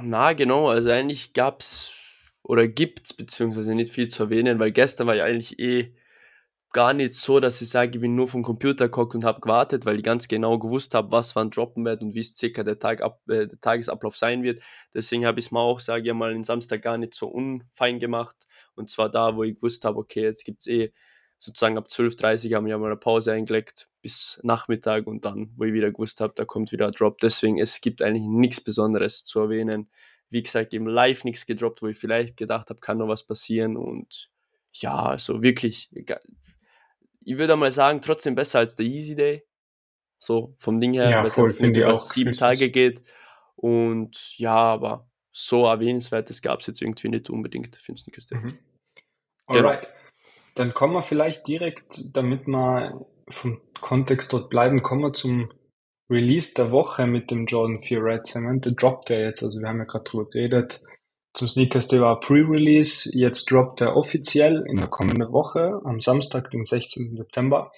Na, 0.00 0.32
genau, 0.32 0.68
also 0.68 0.90
eigentlich 0.90 1.32
gab's 1.34 1.92
oder 2.42 2.66
gibt's 2.68 3.12
beziehungsweise 3.14 3.74
nicht 3.74 3.92
viel 3.92 4.08
zu 4.08 4.24
erwähnen, 4.24 4.58
weil 4.58 4.72
gestern 4.72 5.06
war 5.06 5.14
ja 5.14 5.24
eigentlich 5.24 5.58
eh 5.58 5.94
gar 6.74 6.92
nicht 6.92 7.14
so, 7.14 7.40
dass 7.40 7.62
ich 7.62 7.70
sage, 7.70 7.92
ich 7.94 8.00
bin 8.00 8.16
nur 8.16 8.26
vom 8.28 8.42
Computer 8.42 8.86
gekommen 8.86 9.12
und 9.14 9.24
habe 9.24 9.40
gewartet, 9.40 9.86
weil 9.86 9.96
ich 9.96 10.02
ganz 10.02 10.26
genau 10.28 10.58
gewusst 10.58 10.94
habe, 10.94 11.12
was 11.12 11.34
wann 11.36 11.50
droppen 11.50 11.84
wird 11.84 12.02
und 12.02 12.14
wie 12.14 12.20
es 12.20 12.34
circa 12.34 12.64
der, 12.64 12.78
Tag 12.80 13.00
ab, 13.00 13.20
äh, 13.28 13.46
der 13.46 13.60
Tagesablauf 13.60 14.16
sein 14.16 14.42
wird. 14.42 14.60
Deswegen 14.92 15.24
habe 15.24 15.38
ich 15.38 15.46
es 15.46 15.52
mir 15.52 15.60
auch, 15.60 15.78
sage 15.78 16.08
ich 16.08 16.14
mal, 16.14 16.32
den 16.34 16.42
Samstag 16.42 16.82
gar 16.82 16.98
nicht 16.98 17.14
so 17.14 17.28
unfein 17.28 18.00
gemacht. 18.00 18.48
Und 18.74 18.90
zwar 18.90 19.08
da, 19.08 19.36
wo 19.36 19.44
ich 19.44 19.54
gewusst 19.54 19.84
habe, 19.84 19.98
okay, 19.98 20.22
jetzt 20.22 20.44
gibt 20.44 20.60
es 20.60 20.66
eh 20.66 20.92
sozusagen 21.38 21.78
ab 21.78 21.86
12.30 21.86 22.50
Uhr 22.50 22.56
haben 22.56 22.66
wir 22.66 22.76
mal 22.76 22.86
eine 22.86 22.96
Pause 22.96 23.32
eingelegt 23.32 23.86
bis 24.02 24.40
Nachmittag 24.42 25.06
und 25.06 25.24
dann, 25.24 25.52
wo 25.56 25.64
ich 25.64 25.72
wieder 25.72 25.92
gewusst 25.92 26.20
habe, 26.20 26.32
da 26.34 26.44
kommt 26.44 26.72
wieder 26.72 26.88
ein 26.88 26.92
Drop. 26.92 27.18
Deswegen, 27.20 27.58
es 27.58 27.80
gibt 27.80 28.02
eigentlich 28.02 28.26
nichts 28.26 28.60
Besonderes 28.60 29.22
zu 29.22 29.38
erwähnen. 29.40 29.88
Wie 30.28 30.42
gesagt, 30.42 30.74
eben 30.74 30.88
live 30.88 31.22
nichts 31.22 31.46
gedroppt, 31.46 31.82
wo 31.82 31.86
ich 31.86 31.96
vielleicht 31.96 32.36
gedacht 32.36 32.70
habe, 32.70 32.80
kann 32.80 32.98
noch 32.98 33.08
was 33.08 33.22
passieren 33.22 33.76
und 33.76 34.30
ja, 34.72 34.96
also 34.96 35.42
wirklich, 35.42 35.88
ich 37.24 37.38
würde 37.38 37.56
mal 37.56 37.70
sagen, 37.72 38.00
trotzdem 38.00 38.34
besser 38.34 38.58
als 38.60 38.74
der 38.74 38.86
Easy 38.86 39.14
Day. 39.14 39.44
So 40.18 40.54
vom 40.58 40.80
Ding 40.80 40.94
her, 40.94 41.10
Ja, 41.10 41.18
weil 41.18 41.26
es 41.26 41.34
voll, 41.34 41.44
einfach 41.46 41.58
finde 41.58 41.80
ich 41.80 41.86
auch. 41.86 41.94
sieben 41.94 42.32
Tage 42.32 42.70
geht. 42.70 43.02
Und 43.56 44.38
ja, 44.38 44.54
aber 44.56 45.08
so 45.32 45.66
erwähnenswertes 45.66 46.42
gab 46.42 46.60
es 46.60 46.66
jetzt 46.66 46.80
irgendwie 46.80 47.08
nicht 47.08 47.30
unbedingt 47.30 47.86
den 47.88 47.96
Sneakers 47.96 48.26
Day. 48.26 48.38
Mhm. 48.38 48.58
Genau. 49.48 49.68
Alright. 49.68 49.92
Dann 50.54 50.72
kommen 50.72 50.94
wir 50.94 51.02
vielleicht 51.02 51.46
direkt, 51.48 52.16
damit 52.16 52.46
wir 52.46 53.06
vom 53.28 53.60
Kontext 53.80 54.32
dort 54.32 54.48
bleiben, 54.50 54.82
kommen 54.82 55.02
wir 55.02 55.12
zum 55.12 55.52
Release 56.10 56.54
der 56.54 56.70
Woche 56.70 57.06
mit 57.06 57.30
dem 57.30 57.46
Jordan 57.46 57.82
4 57.82 57.98
Red 58.02 58.26
Cement. 58.26 58.64
Der 58.64 58.72
droppt 58.72 59.10
er 59.10 59.24
jetzt, 59.24 59.42
also 59.42 59.60
wir 59.60 59.68
haben 59.68 59.78
ja 59.78 59.84
gerade 59.84 60.04
drüber 60.04 60.28
geredet. 60.28 60.80
Zum 61.34 61.48
Sneakers 61.48 61.88
Day 61.88 62.00
war 62.00 62.20
Pre-Release, 62.20 63.10
jetzt 63.12 63.50
droppt 63.50 63.80
er 63.80 63.96
offiziell 63.96 64.64
in 64.68 64.76
der 64.76 64.86
kommenden 64.86 65.32
Woche, 65.32 65.80
am 65.84 66.00
Samstag, 66.00 66.52
den 66.52 66.62
16. 66.62 67.16
September. 67.16 67.72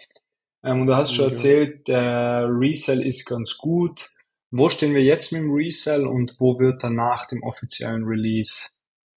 Ähm, 0.63 0.83
und 0.83 0.89
du 0.89 0.95
hast 0.95 1.15
schon 1.15 1.31
erzählt, 1.31 1.89
der 1.89 2.47
Resell 2.51 3.01
ist 3.03 3.25
ganz 3.25 3.57
gut. 3.57 4.11
Wo 4.51 4.69
stehen 4.69 4.95
wir 4.95 5.03
jetzt 5.03 5.33
mit 5.33 5.41
dem 5.41 5.55
Resell 5.55 6.07
und 6.07 6.35
wo 6.39 6.59
wird 6.59 6.85
er 6.85 6.91
nach 6.91 7.27
dem 7.29 7.43
offiziellen 7.43 8.05
Release 8.05 8.69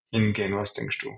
hingehen? 0.09 0.55
Was 0.55 0.73
denkst 0.73 0.99
du? 0.99 1.09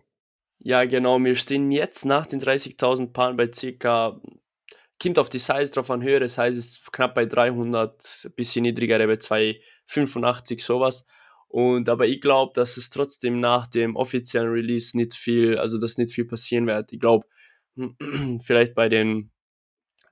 Ja, 0.58 0.84
genau, 0.86 1.24
wir 1.24 1.36
stehen 1.36 1.72
jetzt 1.72 2.06
nach 2.06 2.26
den 2.26 2.40
30.000 2.40 3.14
Paaren 3.14 3.38
bei 3.38 3.52
circa, 3.54 4.20
kommt 5.00 5.20
auf 5.20 5.30
die 5.30 5.40
Size 5.40 5.72
drauf 5.72 5.92
an, 5.92 6.02
höhere 6.02 6.28
Size 6.28 6.58
ist 6.58 6.92
knapp 6.92 7.14
bei 7.14 7.28
300, 7.28 8.32
bisschen 8.36 8.64
niedrigere 8.64 9.06
bei 9.06 9.18
285, 9.18 10.64
sowas. 10.64 11.06
Und 11.52 11.90
aber 11.90 12.08
ich 12.08 12.22
glaube, 12.22 12.54
dass 12.56 12.78
es 12.78 12.90
trotzdem 12.90 13.42
nach 13.42 13.68
dem 13.68 13.98
offiziellen 13.98 14.50
Release 14.50 14.96
nicht 14.96 15.14
viel, 15.14 15.58
also 15.58 15.78
dass 15.78 15.98
nicht 15.98 16.14
viel 16.14 16.24
passieren 16.24 16.66
wird. 16.66 16.94
Ich 16.94 17.00
glaube, 17.00 17.28
vielleicht 18.42 18.74
bei 18.74 18.88
den 18.88 19.32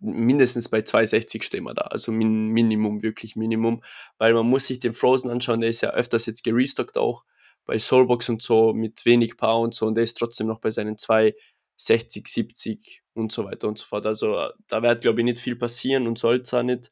mindestens 0.02 0.68
bei 0.68 0.82
260 0.82 1.44
stehen 1.44 1.64
wir 1.64 1.74
da, 1.74 1.84
also 1.84 2.12
min 2.12 2.50
Minimum, 2.50 3.04
wirklich 3.04 3.38
Minimum, 3.38 3.82
weil 4.18 4.34
man 4.34 4.50
muss 4.50 4.68
sich 4.68 4.80
den 4.80 4.94
Frozen 4.94 5.30
anschauen, 5.30 5.62
der 5.62 5.70
ist 5.70 5.82
ja 5.82 5.92
öfters 5.92 6.26
jetzt 6.26 6.44
gerestockt 6.44 6.98
auch 6.98 7.24
bei 7.66 7.80
Soulbox 7.80 8.28
und 8.30 8.42
so 8.42 8.74
mit 8.74 9.06
wenig 9.06 9.38
Power 9.38 9.62
und 9.62 9.74
so 9.74 9.88
und 9.88 9.96
der 9.96 10.04
ist 10.04 10.16
trotzdem 10.16 10.48
noch 10.48 10.60
bei 10.60 10.72
seinen 10.72 10.98
260, 10.98 12.28
70 12.28 13.02
und 13.14 13.32
so 13.32 13.46
weiter 13.46 13.68
und 13.70 13.78
so 13.78 13.86
fort. 13.86 14.06
Also 14.06 14.38
äh, 14.38 14.50
da 14.68 14.82
wird, 14.82 15.02
glaube 15.02 15.22
ich, 15.22 15.26
nicht 15.26 15.40
viel 15.40 15.56
passieren 15.56 16.08
und 16.08 16.18
soll 16.18 16.42
es 16.42 16.54
auch 16.54 16.64
nicht, 16.64 16.92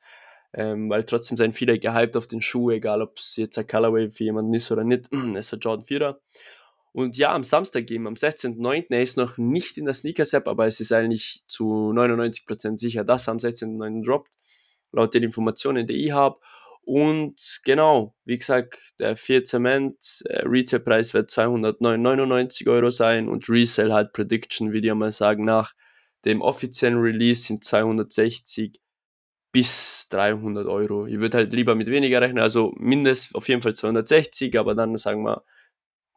ähm, 0.53 0.89
weil 0.89 1.03
trotzdem 1.03 1.37
sind 1.37 1.53
viele 1.53 1.77
gehypt 1.79 2.15
auf 2.17 2.27
den 2.27 2.41
Schuh, 2.41 2.71
egal 2.71 3.01
ob 3.01 3.17
es 3.17 3.35
jetzt 3.35 3.57
ein 3.57 3.67
Colorway 3.67 4.09
für 4.09 4.23
jemanden 4.23 4.53
ist 4.53 4.71
oder 4.71 4.83
nicht, 4.83 5.09
es 5.35 5.47
ist 5.47 5.53
ein 5.53 5.59
Jordan 5.59 5.85
4er. 5.85 6.15
Und 6.93 7.15
ja, 7.15 7.33
am 7.33 7.43
Samstag 7.43 7.91
eben, 7.91 8.07
am 8.07 8.15
16.09. 8.15 8.85
Er 8.89 9.03
ist 9.03 9.17
noch 9.17 9.37
nicht 9.37 9.77
in 9.77 9.85
der 9.85 9.93
Sneakers-App, 9.93 10.47
aber 10.47 10.65
es 10.65 10.79
ist 10.79 10.91
eigentlich 10.91 11.43
zu 11.45 11.91
99% 11.93 12.79
sicher, 12.79 13.03
dass 13.03 13.27
er 13.27 13.33
am 13.33 13.37
16.09. 13.37 14.03
droppt, 14.03 14.33
laut 14.91 15.13
den 15.13 15.21
Informationen, 15.21 15.85
die 15.85 16.07
ich 16.07 16.11
habe. 16.11 16.39
Und 16.81 17.59
genau, 17.65 18.15
wie 18.25 18.37
gesagt, 18.37 18.79
der 18.97 19.15
4 19.15 19.43
Zement, 19.43 20.23
äh, 20.25 20.41
Retailpreis 20.47 21.13
wird 21.13 21.29
299 21.29 22.67
Euro 22.67 22.89
sein 22.89 23.27
und 23.27 23.47
Resale 23.47 23.93
halt 23.93 24.13
Prediction, 24.13 24.73
würde 24.73 24.87
ich 24.87 24.93
mal 24.93 25.11
sagen, 25.11 25.43
nach 25.43 25.73
dem 26.25 26.41
offiziellen 26.41 26.97
Release 26.97 27.43
sind 27.43 27.63
260 27.63 28.79
bis 29.51 30.07
300 30.09 30.67
Euro. 30.67 31.07
Ich 31.07 31.19
würde 31.19 31.37
halt 31.37 31.53
lieber 31.53 31.75
mit 31.75 31.87
weniger 31.87 32.21
rechnen, 32.21 32.39
also 32.39 32.73
mindestens 32.77 33.35
auf 33.35 33.47
jeden 33.47 33.61
Fall 33.61 33.73
260, 33.73 34.57
aber 34.59 34.75
dann 34.75 34.97
sagen 34.97 35.23
wir 35.23 35.43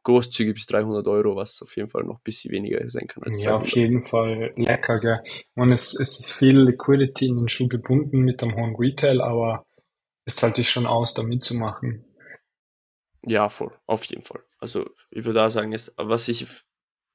großzügig 0.03 0.55
bis 0.55 0.67
300 0.67 1.07
Euro, 1.09 1.37
was 1.37 1.61
auf 1.63 1.77
jeden 1.77 1.89
Fall 1.89 2.05
noch 2.05 2.17
ein 2.17 2.25
bisschen 2.25 2.51
weniger 2.53 2.89
sein 2.91 3.07
kann 3.07 3.23
als 3.23 3.41
Ja, 3.43 3.51
300. 3.51 3.67
auf 3.67 3.77
jeden 3.77 4.03
Fall 4.03 4.53
lecker, 4.57 4.99
gell. 4.99 5.21
Und 5.55 5.73
es, 5.73 5.95
es 5.95 6.19
ist 6.19 6.33
viel 6.33 6.59
Liquidity 6.59 7.29
in 7.29 7.39
den 7.39 7.49
Schuh 7.49 7.69
gebunden 7.69 8.21
mit 8.21 8.43
dem 8.43 8.55
hohen 8.57 8.77
Retail, 8.77 9.21
aber 9.21 9.67
es 10.25 10.37
zahlt 10.37 10.57
sich 10.57 10.71
schon 10.71 10.87
aus, 10.87 11.15
da 11.15 11.23
mitzumachen. 11.23 12.05
Ja, 13.27 13.49
voll, 13.51 13.73
auf 13.87 14.05
jeden 14.05 14.23
Fall. 14.23 14.43
Also 14.59 14.89
ich 15.11 15.25
würde 15.25 15.41
da 15.41 15.51
sagen, 15.51 15.75
was 15.97 16.27
sich 16.27 16.47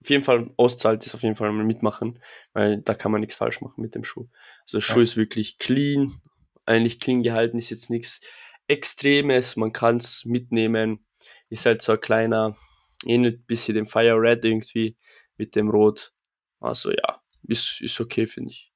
auf 0.01 0.09
jeden 0.09 0.23
Fall 0.23 0.51
auszahlt, 0.57 1.05
ist 1.05 1.15
auf 1.15 1.23
jeden 1.23 1.35
Fall 1.35 1.51
mal 1.51 1.63
mitmachen, 1.63 2.19
weil 2.53 2.81
da 2.81 2.93
kann 2.93 3.11
man 3.11 3.21
nichts 3.21 3.35
falsch 3.35 3.61
machen 3.61 3.81
mit 3.81 3.95
dem 3.95 4.03
Schuh. 4.03 4.27
Also 4.63 4.77
der 4.77 4.81
Schuh 4.81 4.97
ja. 4.97 5.03
ist 5.03 5.17
wirklich 5.17 5.57
clean, 5.57 6.21
eigentlich 6.65 6.99
clean 6.99 7.23
gehalten, 7.23 7.57
ist 7.57 7.69
jetzt 7.69 7.89
nichts 7.89 8.21
Extremes, 8.67 9.55
man 9.55 9.73
kann 9.73 9.97
es 9.97 10.25
mitnehmen, 10.25 11.05
ist 11.49 11.65
halt 11.65 11.81
so 11.81 11.93
ein 11.93 11.99
kleiner, 11.99 12.55
ähnelt 13.05 13.39
ein 13.39 13.45
bisschen 13.45 13.75
dem 13.75 13.85
Fire 13.85 14.19
Red 14.19 14.43
irgendwie 14.45 14.97
mit 15.37 15.55
dem 15.55 15.69
Rot. 15.69 16.13
Also 16.59 16.91
ja, 16.91 17.21
ist, 17.43 17.81
ist 17.81 17.99
okay, 17.99 18.25
finde 18.25 18.51
ich. 18.51 18.71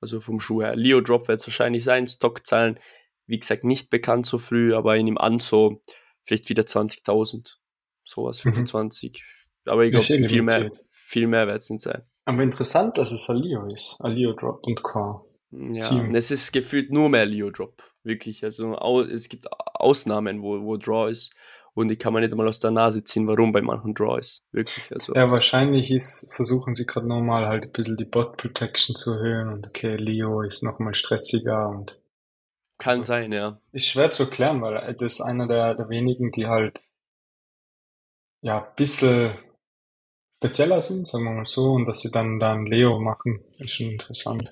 Also 0.00 0.20
vom 0.20 0.40
Schuh 0.40 0.62
her. 0.62 0.76
Leo 0.76 1.00
Drop 1.00 1.28
wird 1.28 1.40
es 1.40 1.46
wahrscheinlich 1.46 1.84
sein, 1.84 2.06
Stockzahlen, 2.06 2.78
wie 3.26 3.38
gesagt, 3.38 3.64
nicht 3.64 3.90
bekannt 3.90 4.26
so 4.26 4.38
früh, 4.38 4.74
aber 4.74 4.96
in 4.96 5.06
ihm 5.06 5.18
an 5.18 5.40
so 5.40 5.82
vielleicht 6.24 6.48
wieder 6.48 6.62
20.000, 6.62 7.56
sowas, 8.04 8.40
25. 8.40 9.12
Mhm. 9.12 9.45
Aber 9.68 9.84
ich 9.84 9.90
glaube, 9.90 10.04
viel 10.04 10.42
mehr, 10.42 10.70
viel 10.86 11.26
mehr 11.26 11.46
wird 11.46 11.58
es 11.58 11.70
nicht 11.70 11.82
sein. 11.82 12.02
Aber 12.24 12.42
interessant, 12.42 12.98
dass 12.98 13.12
es 13.12 13.28
ein 13.30 13.36
Leo 13.36 13.66
ist, 13.66 13.96
ein 14.00 14.12
Leo 14.12 14.32
Drop 14.32 14.66
und 14.66 14.82
Car. 14.82 15.24
Ja, 15.50 15.80
Team. 15.80 16.14
es 16.14 16.30
ist 16.30 16.52
gefühlt 16.52 16.90
nur 16.90 17.08
mehr 17.08 17.24
Leo 17.24 17.50
Drop, 17.50 17.82
wirklich. 18.02 18.42
Also 18.44 18.74
es 19.02 19.28
gibt 19.28 19.46
Ausnahmen, 19.74 20.42
wo, 20.42 20.60
wo 20.62 20.76
Draw 20.76 21.10
ist 21.10 21.34
und 21.74 21.88
die 21.88 21.96
kann 21.96 22.12
man 22.12 22.22
nicht 22.22 22.32
einmal 22.32 22.48
aus 22.48 22.58
der 22.58 22.70
Nase 22.70 23.04
ziehen, 23.04 23.28
warum 23.28 23.52
bei 23.52 23.62
manchen 23.62 23.94
Draw 23.94 24.18
ist, 24.18 24.42
wirklich. 24.50 24.92
Also. 24.92 25.14
Ja, 25.14 25.30
wahrscheinlich 25.30 25.90
ist, 25.90 26.32
versuchen 26.34 26.74
sie 26.74 26.86
gerade 26.86 27.06
nochmal 27.06 27.46
halt 27.46 27.66
ein 27.66 27.72
bisschen 27.72 27.96
die 27.96 28.04
Bot 28.04 28.36
Protection 28.38 28.96
zu 28.96 29.12
erhöhen 29.12 29.48
und 29.50 29.66
okay, 29.68 29.96
Leo 29.96 30.42
ist 30.42 30.62
nochmal 30.62 30.94
stressiger 30.94 31.68
und 31.68 32.00
kann 32.78 32.98
also, 32.98 33.04
sein, 33.04 33.32
ja. 33.32 33.60
Ist 33.72 33.86
schwer 33.86 34.10
zu 34.10 34.24
erklären, 34.24 34.60
weil 34.62 34.94
das 34.94 35.14
ist 35.14 35.20
einer 35.20 35.46
der, 35.46 35.74
der 35.74 35.88
wenigen, 35.88 36.32
die 36.32 36.46
halt 36.46 36.80
ja 38.40 38.64
ein 38.64 38.74
bisschen 38.76 39.32
spezieller 40.38 40.80
sind, 40.80 41.08
sagen 41.08 41.24
wir 41.24 41.32
mal 41.32 41.46
so, 41.46 41.72
und 41.72 41.86
dass 41.86 42.00
sie 42.00 42.10
dann 42.10 42.38
dann 42.38 42.66
Leo 42.66 42.98
machen, 42.98 43.40
ist 43.58 43.74
schon 43.74 43.90
interessant. 43.90 44.50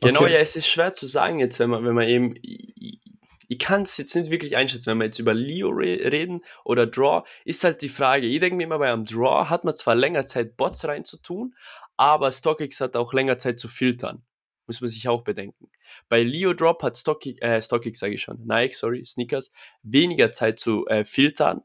Genau, 0.00 0.22
okay. 0.22 0.32
ja, 0.32 0.38
es 0.38 0.56
ist 0.56 0.66
schwer 0.66 0.92
zu 0.92 1.06
sagen 1.06 1.38
jetzt, 1.38 1.58
wenn 1.60 1.70
man, 1.70 1.84
wenn 1.84 1.94
man 1.94 2.08
eben, 2.08 2.34
ich, 2.42 3.00
ich 3.48 3.58
kann 3.58 3.82
es 3.82 3.96
jetzt 3.96 4.14
nicht 4.16 4.30
wirklich 4.30 4.56
einschätzen, 4.56 4.90
wenn 4.90 4.98
wir 4.98 5.04
jetzt 5.04 5.18
über 5.18 5.34
Leo 5.34 5.68
re 5.68 6.10
reden 6.10 6.42
oder 6.64 6.86
Draw, 6.86 7.22
ist 7.44 7.62
halt 7.64 7.82
die 7.82 7.88
Frage. 7.88 8.26
Ich 8.26 8.40
denke 8.40 8.56
mir 8.56 8.64
immer, 8.64 8.78
bei 8.78 8.92
einem 8.92 9.04
Draw 9.04 9.48
hat 9.48 9.64
man 9.64 9.76
zwar 9.76 9.94
länger 9.94 10.26
Zeit, 10.26 10.56
Bots 10.56 10.84
reinzutun, 10.84 11.54
aber 11.96 12.32
StockX 12.32 12.80
hat 12.80 12.96
auch 12.96 13.12
länger 13.12 13.38
Zeit 13.38 13.58
zu 13.58 13.68
filtern 13.68 14.24
muss 14.66 14.80
man 14.80 14.90
sich 14.90 15.08
auch 15.08 15.22
bedenken. 15.22 15.70
Bei 16.08 16.22
Leo 16.22 16.54
Drop 16.54 16.82
hat 16.82 16.96
StockX, 16.96 17.40
äh, 17.40 17.60
StockX 17.60 17.98
sage 17.98 18.14
ich 18.14 18.22
schon, 18.22 18.46
Nike, 18.46 18.74
sorry, 18.74 19.04
Sneakers, 19.04 19.52
weniger 19.82 20.32
Zeit 20.32 20.58
zu 20.58 20.86
äh, 20.86 21.04
filtern 21.04 21.62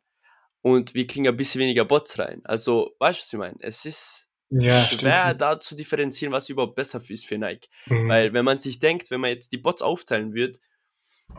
und 0.68 0.94
wir 0.94 1.08
kriegen 1.08 1.28
ein 1.28 1.38
bisschen 1.38 1.62
weniger 1.62 1.86
Bots 1.86 2.20
rein. 2.20 2.42
Also, 2.44 2.94
weißt 3.00 3.20
du, 3.20 3.22
was 3.22 3.34
ich 3.34 3.40
meine? 3.40 3.58
Es 3.62 3.86
ist 3.86 4.30
ja, 4.50 4.84
schwer 4.84 5.26
stimmt. 5.28 5.42
da 5.42 5.60
zu 5.60 5.76
differenzieren, 5.76 6.34
was 6.34 6.50
überhaupt 6.50 6.76
besser 6.76 7.02
ist 7.08 7.26
für 7.26 7.38
Nike. 7.38 7.70
Mhm. 7.86 8.10
Weil, 8.10 8.34
wenn 8.34 8.44
man 8.44 8.58
sich 8.58 8.80
denkt, 8.80 9.10
wenn 9.10 9.22
man 9.22 9.30
jetzt 9.30 9.54
die 9.54 9.58
Bots 9.58 9.82
aufteilen 9.82 10.34
wird 10.34 10.60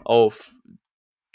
auf, 0.05 0.55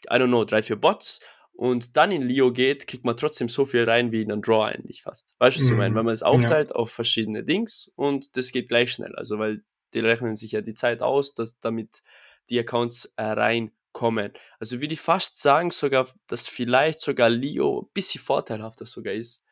I 0.10 0.16
don't 0.16 0.28
know, 0.28 0.44
drei, 0.44 0.64
vier 0.64 0.76
Bots 0.76 1.20
und 1.52 1.96
dann 1.96 2.12
in 2.12 2.24
Leo 2.24 2.52
geht, 2.52 2.88
kriegt 2.88 3.06
man 3.06 3.16
trotzdem 3.16 3.48
so 3.48 3.66
viel 3.66 3.88
rein 3.88 4.12
wie 4.12 4.24
in 4.24 4.32
einem 4.32 4.42
Draw 4.42 4.66
eigentlich 4.66 5.04
fast. 5.04 5.36
Weißt 5.38 5.58
du, 5.58 5.62
was 5.62 5.70
ich 5.70 5.78
meine? 5.78 5.92
Mhm. 5.92 5.98
Wenn 5.98 6.06
man 6.06 6.14
es 6.16 6.24
aufteilt 6.24 6.72
ja. 6.72 6.76
auf 6.76 6.90
verschiedene 6.90 7.44
Dings 7.44 7.92
und 7.96 8.36
das 8.38 8.52
geht 8.52 8.70
gleich 8.70 8.92
schnell. 8.92 9.16
Also, 9.16 9.38
weil 9.38 9.64
die 9.94 10.00
rechnen 10.00 10.36
sich 10.36 10.54
ja 10.54 10.62
die 10.62 10.74
Zeit 10.74 11.04
aus, 11.04 11.36
dass 11.36 11.60
damit 11.60 12.02
die 12.50 12.60
Accounts 12.60 13.14
äh, 13.18 13.24
reinkommen. 13.94 14.34
Also 14.60 14.82
würde 14.82 14.94
ich 14.94 15.02
fast 15.02 15.38
sagen, 15.38 15.72
sogar, 15.72 16.08
dass 16.28 16.48
vielleicht 16.48 17.00
sogar 17.00 17.30
Leo 17.30 17.82
ein 17.82 17.92
bisschen 17.94 18.22
vorteilhafter 18.22 18.86
sogar 18.86 19.14
ist 19.14 19.44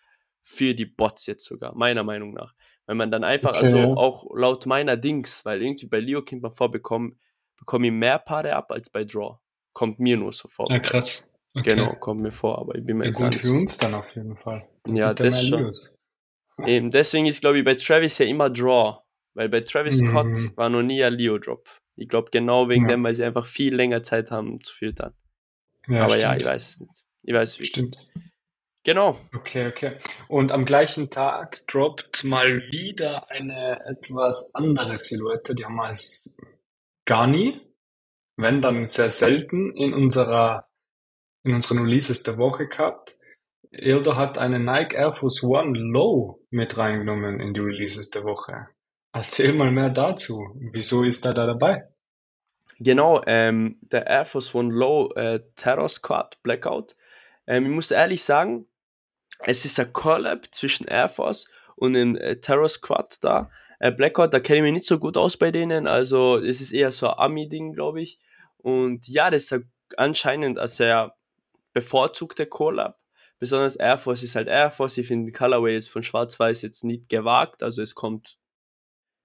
für 0.43 0.73
die 0.73 0.85
Bots 0.85 1.27
jetzt 1.27 1.45
sogar, 1.45 1.75
meiner 1.75 2.03
Meinung 2.03 2.33
nach. 2.33 2.53
Wenn 2.87 2.97
man 2.97 3.11
dann 3.11 3.23
einfach, 3.23 3.53
also 3.53 3.77
okay. 3.77 3.87
also 3.87 3.99
auch 3.99 4.27
laut 4.35 4.65
meiner 4.65 4.97
Dings, 4.97 5.45
weil 5.45 5.61
irgendwie 5.61 5.85
bei 5.85 5.99
Leo 5.99 6.23
kommt 6.23 6.41
man 6.41 6.51
vor, 6.51 6.71
bekomme 6.71 7.15
bekomm 7.57 7.83
ich 7.83 7.91
mehr 7.91 8.17
Paare 8.17 8.55
ab 8.55 8.71
als 8.71 8.89
bei 8.89 9.03
Draw. 9.03 9.37
Kommt 9.73 9.99
mir 9.99 10.17
nur 10.17 10.31
so 10.31 10.47
vor. 10.47 10.69
Ja, 10.69 10.79
krass. 10.79 11.27
Okay. 11.53 11.75
Genau, 11.75 11.93
kommt 11.95 12.21
mir 12.21 12.31
vor, 12.31 12.57
aber 12.57 12.75
ich 12.75 12.83
bin 12.83 12.97
mir 12.97 13.05
ja, 13.05 13.11
gut 13.11 13.35
für 13.35 13.51
uns 13.51 13.77
dann 13.77 13.93
auf 13.93 14.15
jeden 14.15 14.35
Fall. 14.35 14.67
Ja, 14.87 15.13
das 15.13 15.45
schon. 15.45 15.71
Eben, 16.65 16.91
deswegen 16.91 17.27
ist, 17.27 17.41
glaube 17.41 17.59
ich, 17.59 17.63
bei 17.63 17.75
Travis 17.75 18.17
ja 18.17 18.25
immer 18.25 18.49
Draw. 18.49 18.97
Weil 19.33 19.47
bei 19.47 19.61
Travis 19.61 20.01
mhm. 20.01 20.07
Scott 20.07 20.57
war 20.57 20.69
noch 20.69 20.81
nie 20.81 21.03
ein 21.03 21.13
Leo-Drop. 21.13 21.69
Ich 22.01 22.09
glaube 22.09 22.31
genau 22.31 22.69
wegen 22.69 22.83
ja. 22.83 22.95
dem, 22.95 23.03
weil 23.03 23.13
sie 23.13 23.23
einfach 23.23 23.45
viel 23.45 23.75
länger 23.75 24.03
Zeit 24.03 24.31
haben 24.31 24.61
zu 24.63 24.73
filtern. 24.73 25.13
Ja, 25.87 26.01
Aber 26.01 26.09
stimmt. 26.09 26.23
ja, 26.23 26.35
ich 26.35 26.45
weiß 26.45 26.69
es 26.69 26.79
nicht. 26.79 27.03
Ich 27.23 27.33
weiß 27.33 27.59
es 27.59 27.67
Stimmt. 27.67 28.07
Genau. 28.83 29.19
Okay, 29.35 29.67
okay. 29.67 29.97
Und 30.27 30.51
am 30.51 30.65
gleichen 30.65 31.11
Tag 31.11 31.65
droppt 31.67 32.23
mal 32.23 32.61
wieder 32.71 33.29
eine 33.29 33.79
etwas 33.85 34.55
andere 34.55 34.97
Silhouette. 34.97 35.53
Die 35.53 35.65
haben 35.65 35.75
wir 35.75 35.85
als 35.85 36.39
gar 37.05 37.27
nie, 37.27 37.61
wenn 38.37 38.61
dann 38.61 38.85
sehr 38.85 39.09
selten 39.09 39.75
in 39.75 39.93
unserer 39.93 40.67
in 41.43 41.55
unseren 41.55 41.79
Releases 41.79 42.23
der 42.23 42.37
Woche 42.37 42.67
gehabt. 42.67 43.15
Ildo 43.71 44.15
hat 44.15 44.37
eine 44.37 44.59
Nike 44.59 44.95
Air 44.95 45.11
Force 45.11 45.43
One 45.43 45.77
Low 45.77 46.45
mit 46.49 46.77
reingenommen 46.77 47.39
in 47.39 47.53
die 47.53 47.61
Releases 47.61 48.09
der 48.09 48.23
Woche. 48.23 48.67
Erzähl 49.13 49.53
mal 49.53 49.71
mehr 49.71 49.89
dazu. 49.89 50.55
Wieso 50.71 51.03
ist 51.03 51.25
er 51.25 51.33
da 51.33 51.45
dabei? 51.45 51.90
Genau, 52.83 53.21
ähm, 53.27 53.77
der 53.91 54.07
Air 54.07 54.25
Force 54.25 54.55
One 54.55 54.73
Low 54.73 55.11
äh, 55.13 55.41
Terror 55.55 55.87
Squad 55.87 56.41
Blackout. 56.41 56.95
Ähm, 57.45 57.65
ich 57.65 57.71
muss 57.71 57.91
ehrlich 57.91 58.23
sagen, 58.23 58.65
es 59.43 59.65
ist 59.65 59.79
ein 59.79 59.93
Collab 59.93 60.47
zwischen 60.51 60.87
Air 60.87 61.07
Force 61.07 61.45
und 61.75 61.93
dem 61.93 62.15
äh, 62.17 62.37
Terror 62.37 62.69
Squad 62.69 63.17
da. 63.21 63.51
Äh, 63.79 63.91
Blackout, 63.91 64.33
da 64.33 64.39
kenne 64.39 64.57
ich 64.57 64.63
mich 64.63 64.73
nicht 64.73 64.85
so 64.85 64.97
gut 64.97 65.15
aus 65.15 65.37
bei 65.37 65.51
denen, 65.51 65.85
also 65.85 66.37
es 66.39 66.59
ist 66.59 66.71
eher 66.71 66.91
so 66.91 67.07
ein 67.07 67.19
Ami-Ding, 67.19 67.73
glaube 67.73 68.01
ich. 68.01 68.17
Und 68.57 69.07
ja, 69.07 69.29
das 69.29 69.51
ist 69.51 69.59
anscheinend 69.97 70.57
ein 70.57 70.67
sehr 70.67 71.13
bevorzugter 71.73 72.47
Collab. 72.47 72.99
Besonders 73.37 73.75
Air 73.75 73.99
Force 73.99 74.23
ist 74.23 74.35
halt 74.35 74.47
Air 74.47 74.71
Force. 74.71 74.97
Ich 74.97 75.05
finde 75.05 75.31
Colorway 75.31 75.75
jetzt 75.75 75.91
von 75.91 76.01
Schwarz-Weiß 76.01 76.63
jetzt 76.63 76.83
nicht 76.83 77.09
gewagt, 77.09 77.61
also 77.61 77.83
es 77.83 77.93
kommt 77.93 78.39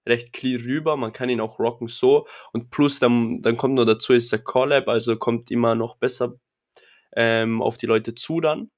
recht 0.07 0.33
clear 0.33 0.61
rüber. 0.61 0.97
Man 0.97 1.13
kann 1.13 1.29
ihn 1.29 1.41
auch 1.41 1.59
rocken 1.59 1.89
so. 1.89 2.27
Und 2.53 2.71
plus, 2.71 2.99
dann, 2.99 3.43
dann 3.43 3.57
kommt 3.57 3.75
noch 3.75 3.85
dazu, 3.85 4.13
ist 4.13 4.33
der 4.33 4.39
Collab, 4.41 4.89
also 4.89 5.17
kommt 5.17 5.51
immer 5.51 5.75
noch 5.75 5.97
besser 5.97 6.39
ähm, 7.15 7.63
auf 7.63 7.77
die 7.77 7.87
Leute 7.87 8.15
zu 8.15 8.41
dann. 8.41 8.71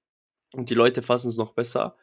Und 0.53 0.71
die 0.71 0.75
Leute 0.75 1.03
fassen 1.03 1.29
es 1.29 1.37
noch 1.37 1.53
besser. 1.53 1.97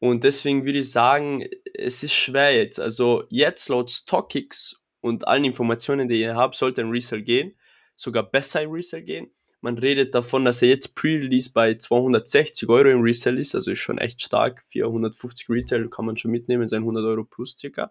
Und 0.00 0.24
deswegen 0.24 0.64
würde 0.64 0.80
ich 0.80 0.90
sagen, 0.90 1.46
es 1.74 2.02
ist 2.02 2.14
schwer 2.14 2.56
jetzt. 2.56 2.80
Also 2.80 3.24
jetzt 3.28 3.68
laut 3.68 3.90
StockX 3.90 4.80
und 5.00 5.28
allen 5.28 5.44
Informationen, 5.44 6.08
die 6.08 6.20
ihr 6.20 6.36
habt, 6.36 6.54
sollte 6.54 6.80
ein 6.80 6.90
Resell 6.90 7.22
gehen. 7.22 7.54
Sogar 7.94 8.22
besser 8.22 8.62
im 8.62 8.70
Resell 8.70 9.02
gehen. 9.02 9.30
Man 9.60 9.76
redet 9.76 10.14
davon, 10.14 10.46
dass 10.46 10.62
er 10.62 10.68
jetzt 10.68 10.94
Pre-Release 10.94 11.50
bei 11.52 11.74
260 11.74 12.66
Euro 12.70 12.88
im 12.88 13.02
Resell 13.02 13.38
ist, 13.38 13.54
also 13.54 13.70
ist 13.70 13.78
schon 13.80 13.98
echt 13.98 14.22
stark. 14.22 14.64
450 14.68 15.50
Retail 15.50 15.88
kann 15.90 16.06
man 16.06 16.16
schon 16.16 16.30
mitnehmen, 16.30 16.66
sein 16.66 16.80
100 16.80 17.04
Euro 17.04 17.24
plus 17.24 17.58
circa. 17.58 17.90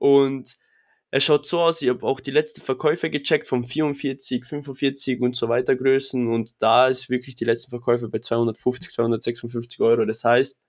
Und 0.00 0.56
es 1.10 1.24
schaut 1.24 1.46
so 1.46 1.60
aus, 1.60 1.82
ich 1.82 1.88
habe 1.90 2.06
auch 2.06 2.20
die 2.20 2.30
letzten 2.30 2.62
Verkäufe 2.62 3.10
gecheckt 3.10 3.46
von 3.46 3.64
44, 3.64 4.44
45 4.44 5.20
und 5.20 5.36
so 5.36 5.48
weiter 5.48 5.76
Größen 5.76 6.32
und 6.32 6.62
da 6.62 6.88
ist 6.88 7.10
wirklich 7.10 7.34
die 7.34 7.44
letzten 7.44 7.70
Verkäufe 7.70 8.08
bei 8.08 8.20
250, 8.20 8.90
256 8.92 9.80
Euro. 9.80 10.04
Das 10.06 10.24
heißt, 10.24 10.60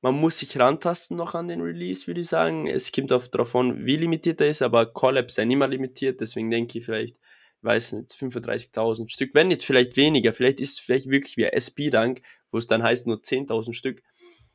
man 0.00 0.14
muss 0.14 0.38
sich 0.38 0.58
rantasten 0.58 1.16
noch 1.16 1.34
an 1.34 1.48
den 1.48 1.60
Release, 1.60 2.06
würde 2.06 2.20
ich 2.20 2.28
sagen. 2.28 2.66
Es 2.66 2.90
kommt 2.90 3.12
auch 3.12 3.26
darauf 3.26 3.54
an, 3.54 3.84
wie 3.84 3.96
limitiert 3.96 4.40
er 4.40 4.48
ist, 4.48 4.62
aber 4.62 4.86
Collabs 4.86 5.34
sind 5.34 5.50
immer 5.50 5.68
limitiert, 5.68 6.20
deswegen 6.20 6.50
denke 6.50 6.78
ich 6.78 6.84
vielleicht, 6.84 7.16
ich 7.16 7.64
weiß 7.64 7.92
nicht, 7.94 8.10
35.000 8.10 9.08
Stück, 9.08 9.34
wenn 9.34 9.50
jetzt 9.50 9.64
vielleicht 9.64 9.96
weniger, 9.96 10.32
vielleicht 10.32 10.60
ist 10.60 10.72
es 10.74 10.78
vielleicht 10.78 11.10
wirklich 11.10 11.36
wie 11.36 11.46
ein 11.46 11.52
SP-Dank, 11.52 12.22
wo 12.50 12.58
es 12.58 12.66
dann 12.66 12.82
heißt 12.82 13.06
nur 13.06 13.18
10.000 13.18 13.72
Stück. 13.72 14.02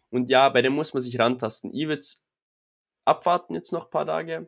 Und 0.09 0.29
ja, 0.29 0.49
bei 0.49 0.61
dem 0.61 0.73
muss 0.73 0.93
man 0.93 1.01
sich 1.01 1.19
rantasten. 1.19 1.73
Ich 1.73 1.87
würde 1.87 2.01
abwarten 3.05 3.55
jetzt 3.55 3.71
noch 3.71 3.85
ein 3.85 3.89
paar 3.91 4.05
Tage. 4.05 4.47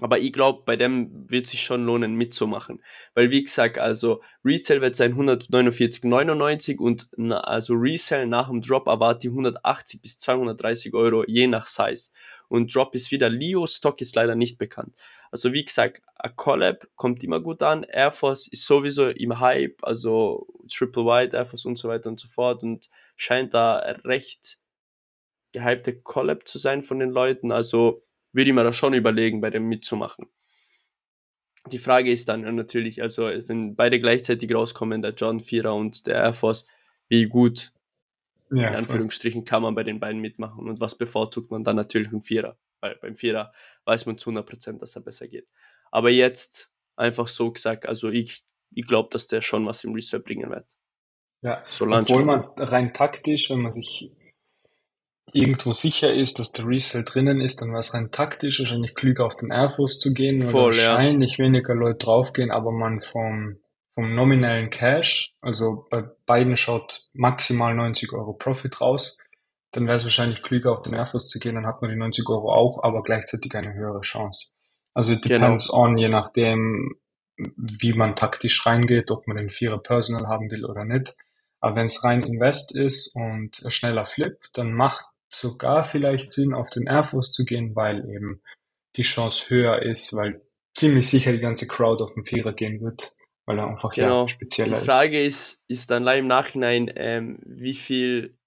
Aber 0.00 0.18
ich 0.18 0.32
glaube, 0.32 0.62
bei 0.64 0.76
dem 0.76 1.28
wird 1.30 1.46
sich 1.46 1.62
schon 1.62 1.84
lohnen, 1.84 2.14
mitzumachen. 2.14 2.82
Weil, 3.14 3.30
wie 3.30 3.42
gesagt, 3.42 3.78
also 3.78 4.22
Retail 4.44 4.80
wird 4.80 4.96
sein 4.96 5.14
149,99 5.14 6.78
und 6.78 7.08
na, 7.16 7.40
also 7.40 7.74
Resale 7.74 8.26
nach 8.26 8.48
dem 8.48 8.62
Drop 8.62 8.86
erwartet 8.86 9.24
die 9.24 9.28
180 9.28 10.00
bis 10.00 10.18
230 10.18 10.94
Euro, 10.94 11.24
je 11.26 11.46
nach 11.48 11.66
Size. 11.66 12.10
und 12.48 12.74
Drop 12.74 12.94
ist 12.94 13.10
wieder 13.10 13.28
Leo, 13.28 13.66
Stock 13.66 14.00
ist 14.00 14.16
leider 14.16 14.34
nicht 14.34 14.58
bekannt. 14.58 14.98
Also 15.30 15.52
wie 15.52 15.64
gesagt, 15.64 16.02
a 16.16 16.28
Collab 16.28 16.86
kommt 16.96 17.22
immer 17.22 17.40
gut 17.40 17.62
an, 17.62 17.84
Air 17.84 18.10
Force 18.10 18.48
ist 18.48 18.66
sowieso 18.66 19.08
im 19.08 19.38
Hype, 19.38 19.76
also 19.82 20.46
Triple 20.68 21.04
White, 21.04 21.36
Air 21.36 21.46
Force 21.46 21.64
und 21.64 21.76
so 21.76 21.88
weiter 21.88 22.10
und 22.10 22.18
so 22.18 22.26
fort 22.26 22.62
und 22.62 22.88
scheint 23.16 23.54
da 23.54 23.76
recht 24.04 24.58
gehypte 25.52 26.00
Collab 26.00 26.46
zu 26.46 26.58
sein 26.58 26.82
von 26.82 26.98
den 26.98 27.10
Leuten, 27.10 27.52
also 27.52 28.02
würde 28.32 28.50
ich 28.50 28.54
mir 28.54 28.64
da 28.64 28.72
schon 28.72 28.94
überlegen, 28.94 29.40
bei 29.40 29.50
dem 29.50 29.68
mitzumachen. 29.68 30.26
Die 31.66 31.78
Frage 31.78 32.10
ist 32.10 32.28
dann 32.28 32.54
natürlich, 32.54 33.02
also 33.02 33.24
wenn 33.24 33.76
beide 33.76 34.00
gleichzeitig 34.00 34.54
rauskommen, 34.54 35.02
der 35.02 35.12
John 35.12 35.40
Vierer 35.40 35.74
und 35.74 36.06
der 36.06 36.14
Air 36.14 36.32
Force, 36.32 36.66
wie 37.08 37.24
gut 37.24 37.72
ja, 38.50 38.68
in 38.68 38.74
Anführungsstrichen 38.74 39.44
kann 39.44 39.62
man 39.62 39.74
bei 39.74 39.84
den 39.84 40.00
beiden 40.00 40.20
mitmachen 40.20 40.68
und 40.68 40.80
was 40.80 40.96
bevorzugt 40.96 41.50
man 41.50 41.62
dann 41.62 41.76
natürlich 41.76 42.12
im 42.12 42.22
Vierer, 42.22 42.56
weil 42.80 42.96
beim 42.96 43.16
Vierer 43.16 43.52
weiß 43.84 44.06
man 44.06 44.18
zu 44.18 44.30
100%, 44.30 44.78
dass 44.78 44.96
er 44.96 45.02
besser 45.02 45.28
geht. 45.28 45.48
Aber 45.90 46.10
jetzt 46.10 46.72
einfach 46.96 47.28
so 47.28 47.52
gesagt, 47.52 47.86
also 47.86 48.08
ich, 48.08 48.42
ich 48.72 48.86
glaube, 48.86 49.08
dass 49.12 49.26
der 49.26 49.40
schon 49.40 49.66
was 49.66 49.84
im 49.84 49.94
Resale 49.94 50.22
bringen 50.22 50.50
wird. 50.50 50.76
Ja, 51.42 51.62
so 51.66 51.86
obwohl 51.86 52.24
man 52.24 52.40
rein 52.56 52.92
taktisch, 52.92 53.50
wenn 53.50 53.60
man 53.60 53.72
sich 53.72 54.12
irgendwo 55.32 55.72
sicher 55.72 56.12
ist, 56.12 56.38
dass 56.38 56.52
der 56.52 56.66
Resale 56.66 57.04
drinnen 57.04 57.40
ist, 57.40 57.60
dann 57.60 57.70
wäre 57.70 57.80
es 57.80 57.94
rein 57.94 58.10
taktisch 58.10 58.60
wahrscheinlich 58.60 58.94
klüger 58.94 59.26
auf 59.26 59.36
den 59.36 59.50
Air 59.50 59.70
Force 59.70 59.98
zu 59.98 60.12
gehen, 60.12 60.44
weil 60.44 60.52
wahrscheinlich 60.52 61.38
ja. 61.38 61.44
weniger 61.44 61.74
Leute 61.74 62.04
draufgehen, 62.04 62.50
aber 62.50 62.72
man 62.72 63.00
vom 63.00 63.58
vom 63.94 64.14
nominellen 64.14 64.70
Cash, 64.70 65.34
also 65.40 65.86
bei 65.90 66.04
beiden 66.24 66.56
schaut 66.56 67.06
maximal 67.12 67.74
90 67.74 68.12
Euro 68.12 68.32
Profit 68.32 68.80
raus, 68.80 69.18
dann 69.72 69.86
wäre 69.86 69.96
es 69.96 70.04
wahrscheinlich 70.04 70.42
klüger, 70.42 70.72
auf 70.72 70.82
den 70.82 70.94
Air 70.94 71.06
Force 71.06 71.28
zu 71.28 71.38
gehen, 71.38 71.54
dann 71.56 71.66
hat 71.66 71.82
man 71.82 71.90
die 71.90 71.96
90 71.96 72.26
Euro 72.28 72.52
auch, 72.52 72.82
aber 72.82 73.02
gleichzeitig 73.02 73.54
eine 73.54 73.74
höhere 73.74 74.00
Chance. 74.00 74.52
Also 74.94 75.12
it 75.12 75.22
genau. 75.22 75.46
depends 75.46 75.68
genau. 75.68 75.82
on, 75.82 75.98
je 75.98 76.08
nachdem, 76.08 76.96
wie 77.36 77.92
man 77.92 78.16
taktisch 78.16 78.64
reingeht, 78.64 79.10
ob 79.10 79.26
man 79.26 79.36
den 79.36 79.50
Vierer 79.50 79.78
Personal 79.78 80.26
haben 80.26 80.50
will 80.50 80.64
oder 80.64 80.84
nicht. 80.84 81.14
Aber 81.60 81.76
wenn 81.76 81.86
es 81.86 82.02
rein 82.02 82.22
Invest 82.22 82.74
ist 82.74 83.14
und 83.14 83.62
schneller 83.68 84.06
Flip, 84.06 84.38
dann 84.54 84.72
macht 84.72 85.04
sogar 85.32 85.84
vielleicht 85.84 86.32
Sinn, 86.32 86.54
auf 86.54 86.68
den 86.70 86.86
Air 86.86 87.04
Force 87.04 87.32
zu 87.32 87.44
gehen, 87.44 87.74
weil 87.74 87.98
eben 88.08 88.42
die 88.96 89.02
Chance 89.02 89.48
höher 89.48 89.82
ist, 89.82 90.14
weil 90.14 90.42
ziemlich 90.74 91.08
sicher 91.08 91.32
die 91.32 91.38
ganze 91.38 91.66
Crowd 91.66 92.02
auf 92.02 92.12
den 92.14 92.24
Vierer 92.24 92.52
gehen 92.52 92.80
wird 92.80 93.14
weil 93.50 93.58
er 93.58 93.68
einfach 93.68 93.90
genau. 93.90 94.22
ja 94.22 94.28
spezieller 94.28 94.74
ist. 94.74 94.82
Die 94.82 94.86
Frage 94.86 95.24
ist, 95.24 95.62
ist 95.66 95.90
dann 95.90 96.06
im 96.06 96.26
Nachhinein, 96.28 96.90
ähm, 96.94 97.38
wie 97.44 97.74
viel, 97.74 98.38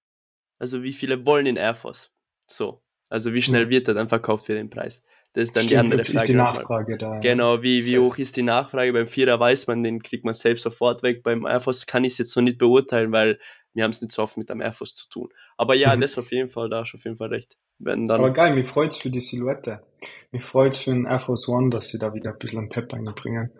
also 0.60 0.82
wie 0.82 0.94
viele 0.94 1.26
wollen 1.26 1.46
in 1.46 1.58
Air 1.58 1.76
Force? 1.76 2.14
So. 2.50 2.82
Also 3.10 3.34
wie 3.34 3.42
schnell 3.42 3.66
mhm. 3.66 3.70
wird 3.70 3.88
er 3.90 3.94
dann 3.96 4.08
verkauft 4.08 4.46
für 4.46 4.56
den 4.56 4.70
Preis? 4.70 5.04
Das 5.34 5.44
ist 5.44 5.56
dann 5.56 5.64
Stimmt, 5.64 5.72
die 5.72 5.78
andere 5.92 6.06
Frage. 6.06 6.18
Ist 6.18 6.28
die 6.30 6.34
Nachfrage 6.36 6.98
da. 6.98 7.20
Genau, 7.20 7.62
wie, 7.62 7.86
wie 7.86 8.00
hoch 8.00 8.18
ist 8.18 8.38
die 8.38 8.44
Nachfrage? 8.44 8.94
Beim 8.94 9.08
Vierer 9.08 9.40
weiß 9.40 9.68
man, 9.68 9.84
den 9.84 10.02
kriegt 10.02 10.24
man 10.24 10.34
selbst 10.34 10.64
sofort 10.64 11.04
weg. 11.04 11.22
Beim 11.22 11.46
Air 11.46 11.60
Force 11.60 11.86
kann 11.86 12.06
ich 12.06 12.14
es 12.14 12.20
jetzt 12.20 12.36
noch 12.36 12.44
nicht 12.44 12.58
beurteilen, 12.58 13.12
weil 13.12 13.40
wir 13.74 13.84
haben 13.84 13.92
es 13.92 14.02
nicht 14.02 14.12
so 14.12 14.24
oft 14.24 14.38
mit 14.38 14.50
dem 14.50 14.62
Air 14.62 14.74
Force 14.74 14.94
zu 14.94 15.10
tun. 15.10 15.30
Aber 15.58 15.76
ja, 15.76 15.96
mhm. 15.96 16.02
das 16.02 16.18
auf 16.18 16.32
jeden 16.32 16.50
Fall, 16.50 16.70
da 16.70 16.82
hast 16.82 16.94
du 16.94 16.98
auf 16.98 17.04
jeden 17.06 17.18
Fall 17.18 17.30
recht. 17.30 17.58
Wenn 17.80 18.06
dann 18.06 18.20
Aber 18.20 18.32
geil, 18.32 18.54
mich 18.54 18.68
freut 18.68 18.92
es 18.92 18.98
für 18.98 19.10
die 19.10 19.20
Silhouette. 19.20 19.84
Mich 20.32 20.44
freut 20.44 20.74
es 20.74 20.80
für 20.80 20.92
den 20.92 21.06
Air 21.06 21.20
Force 21.20 21.48
One, 21.50 21.70
dass 21.70 21.90
sie 21.90 22.00
da 22.00 22.14
wieder 22.14 22.32
ein 22.32 22.40
bisschen 22.40 22.70
Pep 22.70 22.94
reinbringen. 22.94 23.52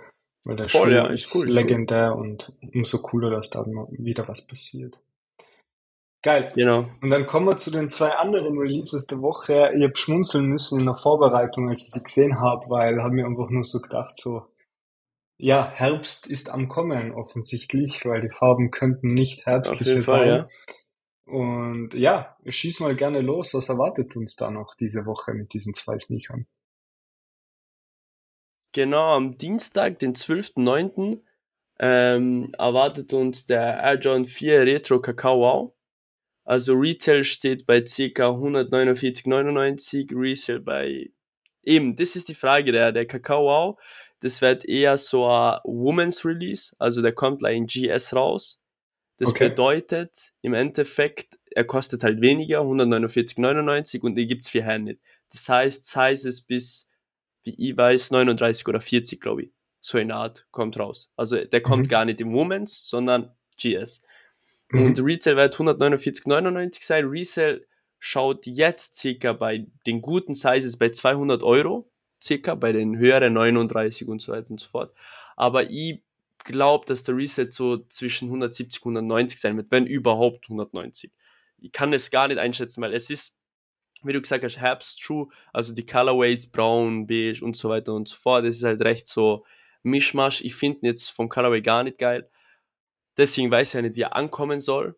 Weil 0.44 0.58
der 0.58 0.68
Voll, 0.68 0.90
Schuh 0.90 0.96
ja, 0.96 1.08
ist, 1.08 1.36
cool, 1.36 1.48
legendär 1.48 2.14
cool. 2.14 2.22
und 2.22 2.58
umso 2.74 3.00
cooler, 3.00 3.30
dass 3.30 3.50
da 3.50 3.66
wieder 3.66 4.28
was 4.28 4.46
passiert. 4.46 5.00
Geil. 6.22 6.50
Genau. 6.56 6.86
Und 7.02 7.10
dann 7.10 7.28
kommen 7.28 7.48
wir 7.48 7.58
zu 7.58 7.70
den 7.70 7.92
zwei 7.92 8.12
anderen 8.12 8.58
Releases 8.58 9.06
der 9.08 9.22
Woche. 9.22 9.74
Ich 9.76 9.84
habe 9.84 9.96
schmunzeln 9.96 10.46
müssen 10.46 10.80
in 10.80 10.86
der 10.86 10.96
Vorbereitung, 10.96 11.70
als 11.70 11.84
ich 11.84 11.92
sie 11.92 12.04
gesehen 12.04 12.40
habe, 12.40 12.70
weil 12.70 13.02
habe 13.02 13.14
mir 13.14 13.26
einfach 13.26 13.50
nur 13.50 13.64
so 13.64 13.80
gedacht, 13.80 14.16
so, 14.16 14.44
ja, 15.44 15.70
Herbst 15.70 16.26
ist 16.26 16.50
am 16.50 16.70
Kommen 16.70 17.12
offensichtlich, 17.12 18.06
weil 18.06 18.22
die 18.22 18.30
Farben 18.30 18.72
könnten 18.72 19.08
nicht 19.08 19.46
herbstlicher 19.46 20.00
sein. 20.02 20.28
ja. 20.28 20.48
Und 21.26 21.94
ja, 21.96 22.38
schieß 22.46 22.80
mal 22.80 22.96
gerne 22.96 23.20
los. 23.20 23.54
Was 23.54 23.68
erwartet 23.68 24.16
uns 24.16 24.38
da 24.38 24.52
noch 24.52 24.74
diese 24.76 25.06
Woche 25.06 25.34
mit 25.34 25.54
diesen 25.54 25.74
zwei 25.74 26.00
Sneakern? 26.00 26.48
Genau, 28.72 29.16
am 29.16 29.38
Dienstag, 29.38 30.00
den 30.00 30.16
12.09., 30.16 31.22
ähm, 31.80 32.54
erwartet 32.58 33.12
uns 33.12 33.46
der 33.46 33.84
Air 33.84 34.00
John 34.00 34.24
4 34.24 34.62
Retro 34.62 35.00
Kakao 35.00 35.42
Wow. 35.42 35.74
Also 36.46 36.74
Retail 36.74 37.26
steht 37.26 37.66
bei 37.66 37.82
ca. 37.82 38.30
149,99, 38.30 40.16
Resale 40.16 40.62
bei 40.62 41.13
eben, 41.64 41.96
das 41.96 42.16
ist 42.16 42.30
die 42.30 42.36
Frage, 42.36 42.72
der, 42.72 42.92
der 42.92 43.06
Kakao 43.06 43.46
Wow, 43.46 43.80
das 44.20 44.42
wird 44.42 44.66
eher 44.66 44.98
so 44.98 45.28
ein 45.28 45.60
Women's 45.64 46.24
Release, 46.26 46.76
also 46.80 47.02
der 47.02 47.14
kommt 47.14 47.42
like 47.42 47.56
in 47.56 47.66
GS 47.68 48.16
raus. 48.16 48.62
Das 49.18 49.30
okay. 49.30 49.50
bedeutet 49.50 50.34
im 50.42 50.54
Endeffekt, 50.54 51.38
er 51.52 51.66
kostet 51.66 52.04
halt 52.04 52.22
weniger, 52.22 52.62
149,99 52.62 54.02
und 54.02 54.16
die 54.16 54.26
gibt's 54.26 54.50
für 54.50 54.64
Herren 54.64 54.86
nicht. 54.86 55.00
Das 55.30 55.48
heißt, 55.48 55.86
Sizes 55.86 56.42
bis 56.42 56.90
wie 57.44 57.56
ich 57.58 57.78
weiß, 57.78 58.12
39 58.12 58.68
oder 58.68 58.82
40, 58.82 59.20
glaube 59.20 59.44
ich. 59.44 59.52
So 59.82 59.98
eine 59.98 60.16
Art 60.16 60.48
kommt 60.52 60.80
raus. 60.80 61.10
Also 61.18 61.44
der 61.44 61.62
kommt 61.62 61.88
mhm. 61.88 61.90
gar 61.90 62.06
nicht 62.06 62.22
im 62.22 62.34
Womens, 62.34 62.88
sondern 62.88 63.36
GS. 63.58 64.02
Mhm. 64.70 64.86
Und 64.86 65.00
Retail 65.04 65.36
wird 65.36 65.56
149,99 65.56 66.86
sein. 66.86 67.06
Resale 67.06 67.66
schaut 68.06 68.46
jetzt 68.48 68.96
circa 68.96 69.32
bei 69.32 69.66
den 69.88 70.02
guten 70.02 70.34
Sizes 70.34 70.76
bei 70.76 70.90
200 70.90 71.42
Euro, 71.42 71.90
circa 72.22 72.54
bei 72.54 72.74
den 72.74 72.98
höheren 72.98 73.32
39 73.32 74.10
und 74.10 74.22
so 74.22 74.34
weiter 74.34 74.52
und 74.52 74.60
so 74.60 74.68
fort. 74.68 74.94
Aber 75.38 75.72
ich 75.72 76.04
glaube, 76.44 76.86
dass 76.86 77.04
der 77.04 77.16
Reset 77.16 77.48
so 77.50 77.78
zwischen 77.78 78.28
170 78.28 78.86
und 78.86 78.98
190 78.98 79.40
sein 79.40 79.56
wird, 79.56 79.72
wenn 79.72 79.88
überhaupt 79.88 80.50
190. 80.50 81.14
Ich 81.60 81.72
kann 81.72 81.94
es 81.94 82.12
gar 82.12 82.28
nicht 82.28 82.40
einschätzen, 82.40 82.82
weil 82.82 82.94
es 82.94 83.10
ist 83.10 83.38
wie 84.06 84.12
du 84.12 84.22
gesagt 84.22 84.44
hast, 84.44 84.58
Herbstschuh, 84.58 85.30
also 85.54 85.74
die 85.74 85.86
Colorways, 85.86 86.48
braun, 86.48 87.08
beige 87.08 87.42
und 87.42 87.56
so 87.56 87.70
weiter 87.70 87.94
und 87.94 88.10
so 88.10 88.18
fort, 88.18 88.44
das 88.44 88.58
ist 88.58 88.64
halt 88.66 88.82
recht 88.82 89.08
so 89.08 89.46
Mischmasch. 89.82 90.42
Ich 90.42 90.56
finde 90.56 90.88
jetzt 90.88 91.10
vom 91.10 91.30
Colorway 91.30 91.62
gar 91.62 91.84
nicht 91.84 92.00
geil. 92.00 92.30
Deswegen 93.16 93.50
weiß 93.50 93.70
ich 93.70 93.74
ja 93.76 93.82
nicht, 93.82 93.96
wie 93.96 94.02
er 94.02 94.18
ankommen 94.18 94.60
soll. 94.60 94.98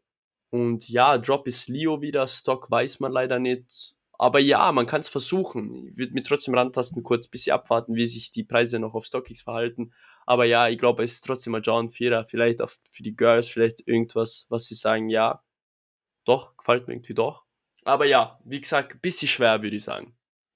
Und 0.55 0.87
ja, 0.87 1.17
Drop 1.17 1.49
ist 1.49 1.67
Leo 1.67 2.01
wieder, 2.01 2.25
Stock 2.27 2.71
weiß 2.71 3.01
man 3.01 3.11
leider 3.11 3.39
nicht. 3.39 3.97
Aber 4.17 4.39
ja, 4.39 4.71
man 4.71 4.85
kann 4.85 5.01
es 5.01 5.09
versuchen. 5.09 5.89
Ich 5.89 5.97
würde 5.97 6.13
mir 6.13 6.23
trotzdem 6.23 6.55
rantasten, 6.55 7.03
kurz 7.03 7.27
ein 7.27 7.31
bisschen 7.31 7.53
abwarten, 7.53 7.95
wie 7.95 8.05
sich 8.05 8.31
die 8.31 8.45
Preise 8.45 8.79
noch 8.79 8.95
auf 8.95 9.03
StockX 9.03 9.41
verhalten. 9.41 9.91
Aber 10.25 10.45
ja, 10.45 10.69
ich 10.69 10.77
glaube, 10.77 11.03
es 11.03 11.15
ist 11.15 11.25
trotzdem 11.25 11.51
mal 11.51 11.61
John 11.61 11.89
Vierer. 11.89 12.23
Vielleicht 12.23 12.61
auch 12.61 12.69
für 12.69 13.03
die 13.03 13.17
Girls, 13.17 13.49
vielleicht 13.49 13.85
irgendwas, 13.85 14.45
was 14.47 14.67
sie 14.67 14.75
sagen, 14.75 15.09
ja, 15.09 15.43
doch, 16.23 16.55
gefällt 16.55 16.87
mir 16.87 16.93
irgendwie 16.93 17.15
doch. 17.15 17.43
Aber 17.83 18.05
ja, 18.05 18.39
wie 18.45 18.61
gesagt, 18.61 19.01
bisschen 19.01 19.27
schwer, 19.27 19.61
würde 19.61 19.75
ich 19.75 19.83
sagen. 19.83 20.15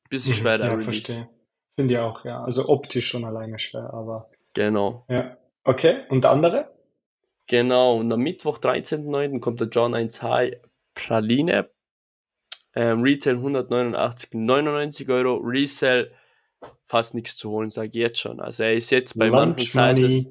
Bisschen 0.09 0.31
mhm. 0.31 0.37
schwer, 0.37 0.57
der 0.59 0.67
ja, 0.67 0.75
Release. 0.75 0.85
verstehe. 0.85 1.29
Finde 1.75 1.93
ich 1.93 1.99
auch, 1.99 2.23
ja. 2.23 2.41
Also 2.41 2.69
optisch 2.69 3.09
schon 3.09 3.25
alleine 3.25 3.59
schwer, 3.59 3.93
aber. 3.93 4.31
Genau. 4.53 5.05
Ja. 5.09 5.35
Okay, 5.65 6.05
und 6.07 6.25
andere? 6.25 6.78
Genau, 7.49 7.97
und 7.97 8.13
am 8.13 8.19
Mittwoch, 8.19 8.59
13.09. 8.59 9.39
kommt 9.39 9.59
der 9.59 9.69
John 9.69 9.95
1 9.95 10.21
High 10.21 10.57
Praline. 10.93 11.71
Ähm, 12.75 13.01
Retail 13.01 13.37
189,99 13.37 15.11
Euro. 15.11 15.37
Resell 15.37 16.13
fast 16.85 17.15
nichts 17.15 17.35
zu 17.35 17.49
holen, 17.49 17.71
sage 17.71 17.89
ich 17.89 17.95
jetzt 17.95 18.19
schon. 18.19 18.39
Also 18.39 18.63
er 18.63 18.75
ist 18.75 18.91
jetzt 18.91 19.17
bei 19.17 19.31
manchen 19.31 19.65
Sizes, 19.65 20.29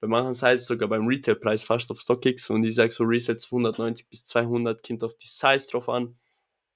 bei 0.00 0.08
manchen 0.08 0.34
Sizes 0.34 0.66
sogar 0.66 0.88
beim 0.88 1.06
Retailpreis 1.06 1.62
fast 1.62 1.88
auf 1.92 2.00
StockX 2.00 2.50
und 2.50 2.64
ich 2.64 2.74
sage 2.74 2.90
so 2.90 3.04
Resets 3.04 3.44
190 3.44 4.10
bis 4.10 4.24
200 4.24 4.84
kommt 4.84 5.04
auf 5.04 5.14
die 5.14 5.28
Size 5.28 5.70
drauf 5.70 5.88
an. 5.88 6.16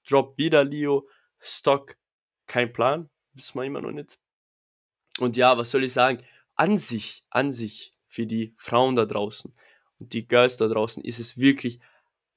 Drop 0.07 0.37
wieder 0.37 0.63
Leo, 0.63 1.05
Stock, 1.37 1.97
kein 2.47 2.71
Plan, 2.71 3.09
wissen 3.33 3.59
wir 3.59 3.65
immer 3.65 3.81
noch 3.81 3.91
nicht. 3.91 4.17
Und 5.19 5.35
ja, 5.35 5.57
was 5.57 5.71
soll 5.71 5.83
ich 5.83 5.91
sagen? 5.91 6.23
An 6.55 6.77
sich, 6.77 7.25
an 7.29 7.51
sich, 7.51 7.93
für 8.07 8.25
die 8.25 8.53
Frauen 8.57 8.95
da 8.95 9.05
draußen 9.05 9.53
und 10.01 10.13
die 10.13 10.27
Girls 10.27 10.57
da 10.57 10.67
draußen 10.67 11.03
ist 11.03 11.19
es 11.19 11.39
wirklich, 11.39 11.79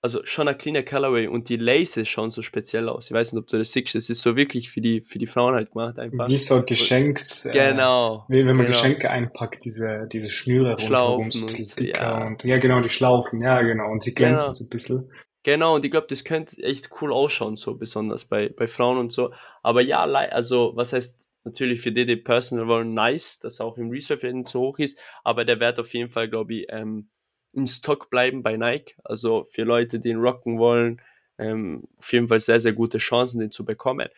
also 0.02 0.20
schon 0.24 0.48
ein 0.48 0.58
cleaner 0.58 0.82
Colorway 0.82 1.28
und 1.28 1.48
die 1.48 1.56
Laces 1.56 2.06
schauen 2.08 2.30
so 2.30 2.42
speziell 2.42 2.90
aus. 2.90 3.06
Ich 3.06 3.12
weiß 3.12 3.32
nicht, 3.32 3.40
ob 3.40 3.48
du 3.48 3.56
das 3.56 3.72
siehst. 3.72 3.94
Es 3.94 4.10
ist 4.10 4.20
so 4.20 4.36
wirklich 4.36 4.70
für 4.70 4.82
die, 4.82 5.00
für 5.00 5.18
die 5.18 5.26
Frauen 5.26 5.54
halt 5.54 5.72
gemacht 5.72 5.98
einfach. 5.98 6.28
Wie 6.28 6.36
so 6.36 6.62
Geschenks. 6.62 7.46
Äh, 7.46 7.52
genau. 7.70 8.26
Wie 8.28 8.40
wenn 8.40 8.48
man 8.48 8.66
genau. 8.66 8.68
Geschenke 8.68 9.10
einpackt, 9.10 9.64
diese, 9.64 10.06
diese 10.12 10.28
Schnüre 10.28 10.74
rundherum, 10.74 11.32
so 11.32 11.40
ein 11.40 11.46
bisschen 11.46 11.74
dicker 11.78 12.02
ja. 12.02 12.26
und, 12.26 12.44
ja 12.44 12.58
genau, 12.58 12.82
die 12.82 12.90
Schlaufen, 12.90 13.40
ja 13.40 13.62
genau, 13.62 13.90
und 13.90 14.02
sie 14.02 14.14
glänzen 14.14 14.44
genau. 14.44 14.52
so 14.52 14.64
ein 14.64 14.68
bisschen. 14.68 15.10
Genau, 15.42 15.74
und 15.76 15.84
ich 15.86 15.90
glaube, 15.90 16.06
das 16.08 16.24
könnte 16.24 16.62
echt 16.62 16.90
cool 17.00 17.12
ausschauen, 17.12 17.56
so 17.56 17.74
besonders 17.74 18.26
bei, 18.26 18.50
bei 18.50 18.66
Frauen 18.66 18.98
und 18.98 19.10
so. 19.10 19.32
Aber 19.62 19.80
ja, 19.80 20.02
also 20.02 20.72
was 20.74 20.92
heißt 20.92 21.30
natürlich 21.44 21.80
für 21.80 21.92
die, 21.92 22.06
die 22.06 22.16
Personal 22.16 22.66
wollen, 22.66 22.94
nice, 22.94 23.38
dass 23.38 23.60
auch 23.60 23.76
im 23.78 23.90
Reserve 23.90 24.44
so 24.46 24.60
hoch 24.60 24.78
ist, 24.78 25.00
aber 25.22 25.44
der 25.44 25.60
Wert 25.60 25.78
auf 25.80 25.92
jeden 25.92 26.10
Fall, 26.10 26.28
glaube 26.28 26.54
ich, 26.54 26.66
ähm, 26.70 27.10
in 27.54 27.66
Stock 27.66 28.10
bleiben 28.10 28.42
bei 28.42 28.56
Nike. 28.56 28.94
Also 29.04 29.44
für 29.44 29.62
Leute, 29.62 29.98
die 29.98 30.10
ihn 30.10 30.18
rocken 30.18 30.58
wollen, 30.58 31.00
ähm, 31.38 31.84
auf 31.98 32.12
jeden 32.12 32.28
Fall 32.28 32.40
sehr, 32.40 32.60
sehr 32.60 32.72
gute 32.72 32.98
Chancen, 32.98 33.40
den 33.40 33.50
zu 33.50 33.64
bekommen. 33.64 34.08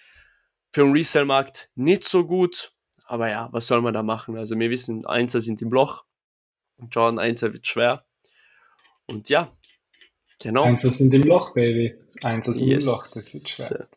für 0.72 0.82
den 0.82 0.92
Resell-Markt 0.92 1.70
nicht 1.74 2.04
so 2.04 2.26
gut. 2.26 2.72
Aber 3.06 3.30
ja, 3.30 3.48
was 3.52 3.66
soll 3.66 3.80
man 3.80 3.94
da 3.94 4.02
machen? 4.02 4.36
Also 4.36 4.58
wir 4.58 4.68
wissen, 4.68 5.06
Einser 5.06 5.40
sind 5.40 5.62
im 5.62 5.70
Loch. 5.70 6.04
Jordan 6.90 7.18
Einser 7.18 7.52
wird 7.52 7.66
schwer. 7.66 8.04
Und 9.06 9.28
ja, 9.28 9.56
genau. 10.40 10.64
Einser 10.64 10.90
sind 10.90 11.14
im 11.14 11.22
Loch, 11.22 11.54
Baby. 11.54 11.94
Einser 12.22 12.54
sind 12.54 12.68
yes. 12.68 12.84
im 12.84 12.90
Loch, 12.90 13.02
das 13.02 13.32
wird 13.32 13.48
schwer. 13.48 13.88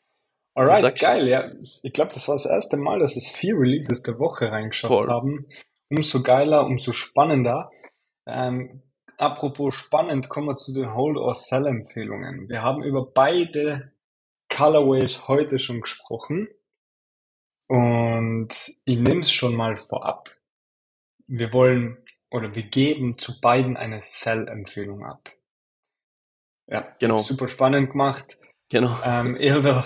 Alright, 0.54 0.99
geil. 0.99 1.28
Ja, 1.28 1.52
ich 1.84 1.93
glaube, 1.93 2.12
das 2.13 2.28
war 2.28 2.36
das 2.36 2.45
erste 2.45 2.78
Mal, 2.78 2.99
dass 2.99 3.15
es 3.15 3.30
vier 3.30 3.56
Releases 3.56 4.04
der 4.04 4.19
Woche 4.19 4.52
reingeschafft 4.52 4.93
Voll. 4.93 5.08
haben. 5.08 5.47
Umso 5.89 6.21
geiler, 6.21 6.65
umso 6.65 6.91
spannender. 6.91 7.71
Ähm, 8.28 8.84
apropos 9.19 9.75
spannend, 9.75 10.29
kommen 10.29 10.47
wir 10.47 10.58
zu 10.58 10.73
den 10.73 10.93
Hold 10.93 11.17
or 11.17 11.36
Sell 11.36 11.65
Empfehlungen. 11.67 12.49
Wir 12.49 12.63
haben 12.63 12.84
über 12.84 13.05
beide 13.05 13.91
Colorways 14.49 15.27
heute 15.27 15.60
schon 15.60 15.82
gesprochen. 15.82 16.47
Und 17.67 18.49
ich 18.86 18.97
nehme 18.97 19.21
es 19.21 19.32
schon 19.32 19.55
mal 19.55 19.77
vorab. 19.77 20.36
Wir 21.27 21.53
wollen 21.53 21.97
oder 22.32 22.53
wir 22.55 22.63
geben 22.63 23.17
zu 23.17 23.39
beiden 23.39 23.77
eine 23.77 24.01
Sell-Empfehlung 24.01 25.05
ab. 25.05 25.32
Ja, 26.67 26.95
genau. 26.99 27.17
Super 27.19 27.47
spannend 27.47 27.91
gemacht. 27.91 28.38
Genau. 28.69 28.95
Ähm, 29.03 29.36
Erdo, 29.36 29.84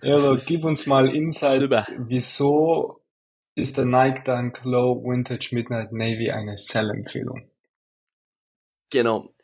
Erdo 0.00 0.36
gib 0.46 0.64
uns 0.64 0.86
mal 0.86 1.14
Insights. 1.14 1.86
Super. 1.86 2.08
Wieso 2.08 3.02
ist 3.54 3.78
der 3.78 3.86
Nike 3.86 4.24
Dunk 4.24 4.60
Low 4.64 5.02
Vintage 5.02 5.50
Midnight 5.52 5.92
Navy 5.92 6.30
eine 6.30 6.56
Sell-Empfehlung? 6.56 7.50
Genau. 8.94 9.34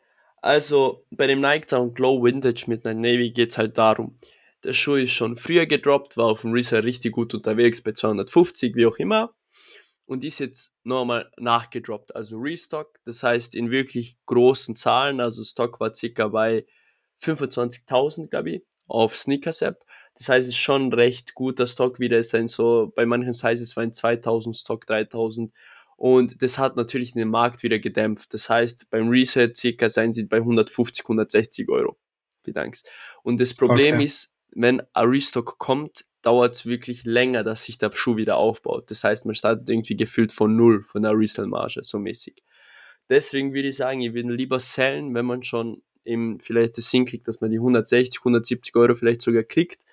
Also 0.41 1.05
bei 1.11 1.27
dem 1.27 1.41
Nike 1.41 1.67
Dunk 1.67 1.99
Low 1.99 2.23
Vintage 2.23 2.63
Midnight 2.67 2.97
Navy 2.97 3.31
geht 3.31 3.51
es 3.51 3.57
halt 3.57 3.77
darum, 3.77 4.15
der 4.63 4.73
Schuh 4.73 4.95
ist 4.95 5.11
schon 5.11 5.35
früher 5.35 5.65
gedroppt, 5.65 6.17
war 6.17 6.27
auf 6.27 6.41
dem 6.41 6.53
Resale 6.53 6.83
richtig 6.83 7.11
gut 7.11 7.33
unterwegs 7.33 7.81
bei 7.81 7.91
250, 7.91 8.75
wie 8.75 8.85
auch 8.85 8.97
immer 8.97 9.35
und 10.05 10.23
ist 10.23 10.39
jetzt 10.39 10.73
nochmal 10.83 11.31
nachgedroppt, 11.37 12.15
also 12.15 12.37
Restock. 12.37 12.99
Das 13.05 13.23
heißt 13.23 13.55
in 13.55 13.71
wirklich 13.71 14.17
großen 14.25 14.75
Zahlen, 14.75 15.21
also 15.21 15.43
Stock 15.43 15.79
war 15.79 15.93
circa 15.93 16.27
bei 16.27 16.65
25.000, 17.21 18.29
glaube 18.29 18.49
ich, 18.51 18.63
auf 18.87 19.15
Sneakers 19.15 19.61
App. 19.61 19.85
Das 20.15 20.27
heißt, 20.27 20.49
es 20.49 20.53
ist 20.55 20.59
schon 20.59 20.91
recht 20.91 21.33
guter 21.33 21.65
Stock 21.65 21.99
wieder. 21.99 22.19
Es 22.19 22.29
sind 22.29 22.49
so, 22.49 22.91
bei 22.95 23.05
manchen 23.05 23.33
Sizes 23.33 23.77
waren 23.77 23.93
2000 23.93 24.55
Stock, 24.55 24.85
3000. 24.85 25.53
Und 26.01 26.41
das 26.41 26.57
hat 26.57 26.77
natürlich 26.77 27.13
den 27.13 27.29
Markt 27.29 27.61
wieder 27.61 27.77
gedämpft. 27.77 28.33
Das 28.33 28.49
heißt, 28.49 28.89
beim 28.89 29.09
Reset 29.09 29.51
circa 29.55 29.87
seien 29.87 30.13
sie 30.13 30.25
bei 30.25 30.37
150, 30.37 31.05
160 31.05 31.69
Euro. 31.69 31.95
Die 32.47 32.53
Danks. 32.53 32.81
Und 33.21 33.39
das 33.39 33.53
Problem 33.53 33.97
okay. 33.97 34.05
ist, 34.05 34.35
wenn 34.49 34.81
ein 34.93 35.07
Restock 35.07 35.59
kommt, 35.59 36.05
dauert 36.23 36.55
es 36.55 36.65
wirklich 36.65 37.03
länger, 37.05 37.43
dass 37.43 37.65
sich 37.65 37.77
der 37.77 37.91
Schuh 37.91 38.17
wieder 38.17 38.37
aufbaut. 38.37 38.89
Das 38.89 39.03
heißt, 39.03 39.27
man 39.27 39.35
startet 39.35 39.69
irgendwie 39.69 39.95
gefühlt 39.95 40.31
von 40.31 40.55
null, 40.55 40.81
von 40.81 41.03
der 41.03 41.15
Resell-Marge, 41.15 41.83
so 41.83 41.99
mäßig. 41.99 42.41
Deswegen 43.07 43.53
würde 43.53 43.67
ich 43.67 43.75
sagen, 43.77 44.01
ich 44.01 44.15
würde 44.15 44.33
lieber 44.33 44.59
sellen, 44.59 45.13
wenn 45.13 45.27
man 45.27 45.43
schon 45.43 45.83
eben 46.03 46.39
vielleicht 46.39 46.79
das 46.79 46.89
hinkriegt, 46.89 47.27
dass 47.27 47.41
man 47.41 47.51
die 47.51 47.57
160, 47.57 48.21
170 48.21 48.75
Euro 48.75 48.95
vielleicht 48.95 49.21
sogar 49.21 49.43
kriegt, 49.43 49.83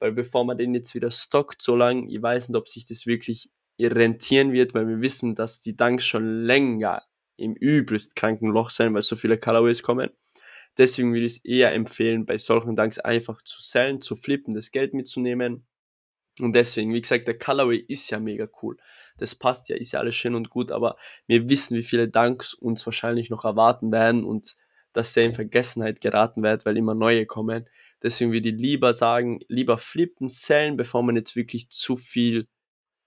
weil 0.00 0.10
bevor 0.10 0.44
man 0.44 0.58
den 0.58 0.74
jetzt 0.74 0.92
wieder 0.96 1.12
stockt, 1.12 1.62
so 1.62 1.76
lange, 1.76 2.10
ich 2.10 2.20
weiß 2.20 2.48
nicht, 2.48 2.58
ob 2.58 2.66
sich 2.66 2.84
das 2.84 3.06
wirklich 3.06 3.48
rentieren 3.80 4.52
wird, 4.52 4.74
weil 4.74 4.88
wir 4.88 5.00
wissen, 5.00 5.34
dass 5.34 5.60
die 5.60 5.76
Dunks 5.76 6.06
schon 6.06 6.44
länger 6.44 7.02
im 7.36 7.54
übelst 7.54 8.16
kranken 8.16 8.48
Loch 8.48 8.70
sein, 8.70 8.94
weil 8.94 9.02
so 9.02 9.16
viele 9.16 9.38
Colorways 9.38 9.82
kommen. 9.82 10.10
Deswegen 10.78 11.12
würde 11.12 11.26
ich 11.26 11.36
es 11.36 11.44
eher 11.44 11.72
empfehlen, 11.72 12.24
bei 12.24 12.38
solchen 12.38 12.76
Dunks 12.76 12.98
einfach 12.98 13.42
zu 13.42 13.60
sellen, 13.60 14.00
zu 14.00 14.16
flippen, 14.16 14.54
das 14.54 14.70
Geld 14.70 14.94
mitzunehmen 14.94 15.66
und 16.40 16.54
deswegen, 16.54 16.94
wie 16.94 17.02
gesagt, 17.02 17.28
der 17.28 17.38
Colorway 17.38 17.84
ist 17.88 18.10
ja 18.10 18.18
mega 18.18 18.48
cool. 18.62 18.76
Das 19.18 19.34
passt 19.34 19.68
ja, 19.68 19.76
ist 19.76 19.92
ja 19.92 20.00
alles 20.00 20.14
schön 20.14 20.34
und 20.34 20.48
gut, 20.48 20.72
aber 20.72 20.96
wir 21.26 21.48
wissen, 21.50 21.76
wie 21.76 21.82
viele 21.82 22.08
Danks 22.08 22.54
uns 22.54 22.86
wahrscheinlich 22.86 23.28
noch 23.28 23.44
erwarten 23.44 23.92
werden 23.92 24.24
und 24.24 24.56
dass 24.94 25.12
der 25.12 25.24
in 25.24 25.34
Vergessenheit 25.34 26.00
geraten 26.00 26.42
wird, 26.42 26.64
weil 26.64 26.76
immer 26.76 26.94
neue 26.94 27.26
kommen. 27.26 27.68
Deswegen 28.02 28.32
würde 28.32 28.48
ich 28.48 28.58
lieber 28.58 28.92
sagen, 28.92 29.40
lieber 29.48 29.78
flippen, 29.78 30.28
sellen, 30.28 30.76
bevor 30.76 31.02
man 31.02 31.16
jetzt 31.16 31.36
wirklich 31.36 31.68
zu 31.70 31.96
viel, 31.96 32.48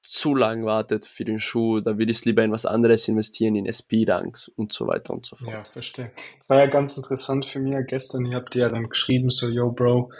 zu 0.06 0.36
lang 0.36 0.66
wartet 0.66 1.06
für 1.06 1.26
den 1.26 1.40
Schuh. 1.40 1.80
Da 1.80 1.98
würde 1.98 2.12
ich 2.12 2.18
es 2.18 2.26
lieber 2.26 2.44
in 2.44 2.52
was 2.52 2.66
anderes 2.66 3.08
investieren, 3.08 3.56
in 3.56 3.66
SP-Danks 3.66 4.50
und 4.50 4.72
so 4.72 4.88
weiter 4.88 5.14
und 5.14 5.26
so 5.26 5.36
fort. 5.36 5.52
Ja, 5.52 5.64
verstehe. 5.64 6.12
Das 6.40 6.50
war 6.50 6.60
ja 6.60 6.68
ganz 6.68 6.96
interessant 6.98 7.46
für 7.46 7.60
mich 7.60 7.76
gestern. 7.88 8.26
Ihr 8.26 8.36
habt 8.36 8.56
ja 8.56 8.70
dann 8.70 8.90
geschrieben, 8.90 9.30
so, 9.30 9.48
yo, 9.48 9.72
Bro, 9.72 10.12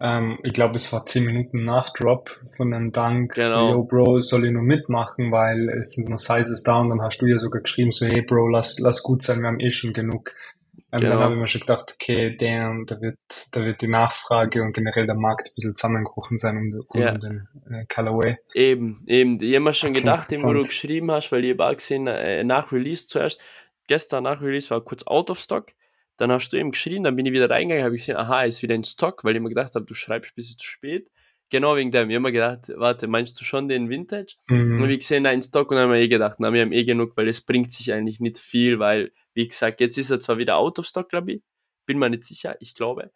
ähm, 0.00 0.38
ich 0.42 0.52
glaube, 0.52 0.74
es 0.76 0.92
war 0.92 1.06
zehn 1.06 1.24
Minuten 1.24 1.64
nach 1.64 1.90
Drop 1.92 2.30
von 2.56 2.74
einem 2.74 2.92
Dank. 2.92 3.34
Genau. 3.34 3.46
So, 3.46 3.72
yo, 3.72 3.82
Bro, 3.84 4.22
soll 4.22 4.46
ich 4.46 4.52
nur 4.52 4.62
mitmachen, 4.62 5.30
weil 5.30 5.68
es 5.68 5.92
sind 5.92 6.08
nur 6.08 6.18
Sizes 6.18 6.62
da 6.62 6.80
und 6.80 6.90
dann 6.90 7.00
hast 7.00 7.18
du 7.18 7.26
ja 7.26 7.38
sogar 7.38 7.62
geschrieben, 7.62 7.92
so, 7.92 8.06
hey, 8.06 8.22
Bro, 8.22 8.48
lass, 8.48 8.78
lass 8.80 9.02
gut 9.02 9.22
sein, 9.22 9.40
wir 9.40 9.48
haben 9.48 9.60
eh 9.60 9.70
schon 9.70 9.92
genug. 9.92 10.34
Ähm, 10.92 11.00
genau. 11.00 11.12
Dann 11.12 11.20
habe 11.20 11.34
ich 11.34 11.40
mir 11.40 11.48
schon 11.48 11.60
gedacht, 11.60 11.94
okay, 11.94 12.36
damn, 12.36 12.86
da 12.86 13.00
wird, 13.00 13.18
da 13.50 13.64
wird 13.64 13.82
die 13.82 13.88
Nachfrage 13.88 14.62
und 14.62 14.72
generell 14.72 15.06
der 15.06 15.14
Markt 15.14 15.48
ein 15.48 15.54
bisschen 15.54 15.76
zusammengebrochen 15.76 16.38
sein 16.38 16.56
um, 16.56 16.84
um 16.88 17.00
ja. 17.00 17.16
den 17.16 17.48
äh, 17.70 17.84
Colorway. 17.86 18.38
Eben, 18.54 19.04
eben. 19.06 19.38
Ich 19.40 19.54
habe 19.54 19.64
mir 19.64 19.74
schon 19.74 19.90
okay, 19.90 20.00
gedacht, 20.00 20.30
dem, 20.30 20.42
wo 20.44 20.52
du 20.52 20.62
geschrieben 20.62 21.10
hast, 21.10 21.30
weil 21.32 21.44
ich 21.44 21.52
habe 21.52 21.66
auch 21.66 21.74
gesehen, 21.74 22.06
äh, 22.06 22.42
nach 22.44 22.72
Release 22.72 23.06
zuerst, 23.06 23.40
gestern 23.86 24.24
nach 24.24 24.40
Release 24.40 24.70
war 24.70 24.80
kurz 24.80 25.02
out 25.06 25.30
of 25.30 25.38
stock 25.38 25.72
dann 26.22 26.30
hast 26.30 26.50
du 26.50 26.56
eben 26.56 26.70
geschrien, 26.70 27.02
dann 27.02 27.16
bin 27.16 27.26
ich 27.26 27.32
wieder 27.32 27.50
reingegangen, 27.50 27.84
habe 27.84 27.96
ich 27.96 28.02
gesehen, 28.02 28.16
aha, 28.16 28.42
ist 28.42 28.62
wieder 28.62 28.74
in 28.74 28.84
Stock, 28.84 29.24
weil 29.24 29.34
ich 29.34 29.42
mir 29.42 29.48
gedacht 29.48 29.74
habe, 29.74 29.84
du 29.84 29.94
schreibst 29.94 30.32
ein 30.32 30.36
bisschen 30.36 30.58
zu 30.58 30.66
spät. 30.66 31.10
Genau 31.52 31.76
wegen 31.76 31.90
dem. 31.90 32.08
Ich 32.08 32.16
habe 32.16 32.22
mir 32.22 32.32
gedacht, 32.32 32.72
warte, 32.76 33.08
meinst 33.08 33.38
du 33.38 33.44
schon 33.44 33.68
den 33.68 33.90
Vintage? 33.90 34.36
Mhm. 34.48 34.80
Und 34.80 34.88
wie 34.88 34.96
gesehen, 34.96 35.24
nein, 35.24 35.34
in 35.34 35.42
Stock 35.42 35.70
und 35.70 35.76
dann 35.76 35.84
haben 35.84 35.92
wir 35.92 36.00
eh 36.00 36.08
gedacht, 36.08 36.36
na, 36.40 36.50
wir 36.50 36.62
haben 36.62 36.72
eh 36.72 36.82
genug, 36.82 37.14
weil 37.14 37.28
es 37.28 37.42
bringt 37.42 37.70
sich 37.70 37.92
eigentlich 37.92 38.20
nicht 38.20 38.38
viel, 38.38 38.78
weil, 38.78 39.12
wie 39.34 39.46
gesagt, 39.46 39.82
jetzt 39.82 39.98
ist 39.98 40.10
er 40.10 40.18
zwar 40.18 40.38
wieder 40.38 40.56
out 40.56 40.78
of 40.78 40.86
stock, 40.86 41.10
glaube 41.10 41.32
ich. 41.32 41.42
Bin 41.84 41.98
mir 41.98 42.08
nicht 42.08 42.24
sicher, 42.24 42.56
ich 42.60 42.74
glaube. 42.74 43.10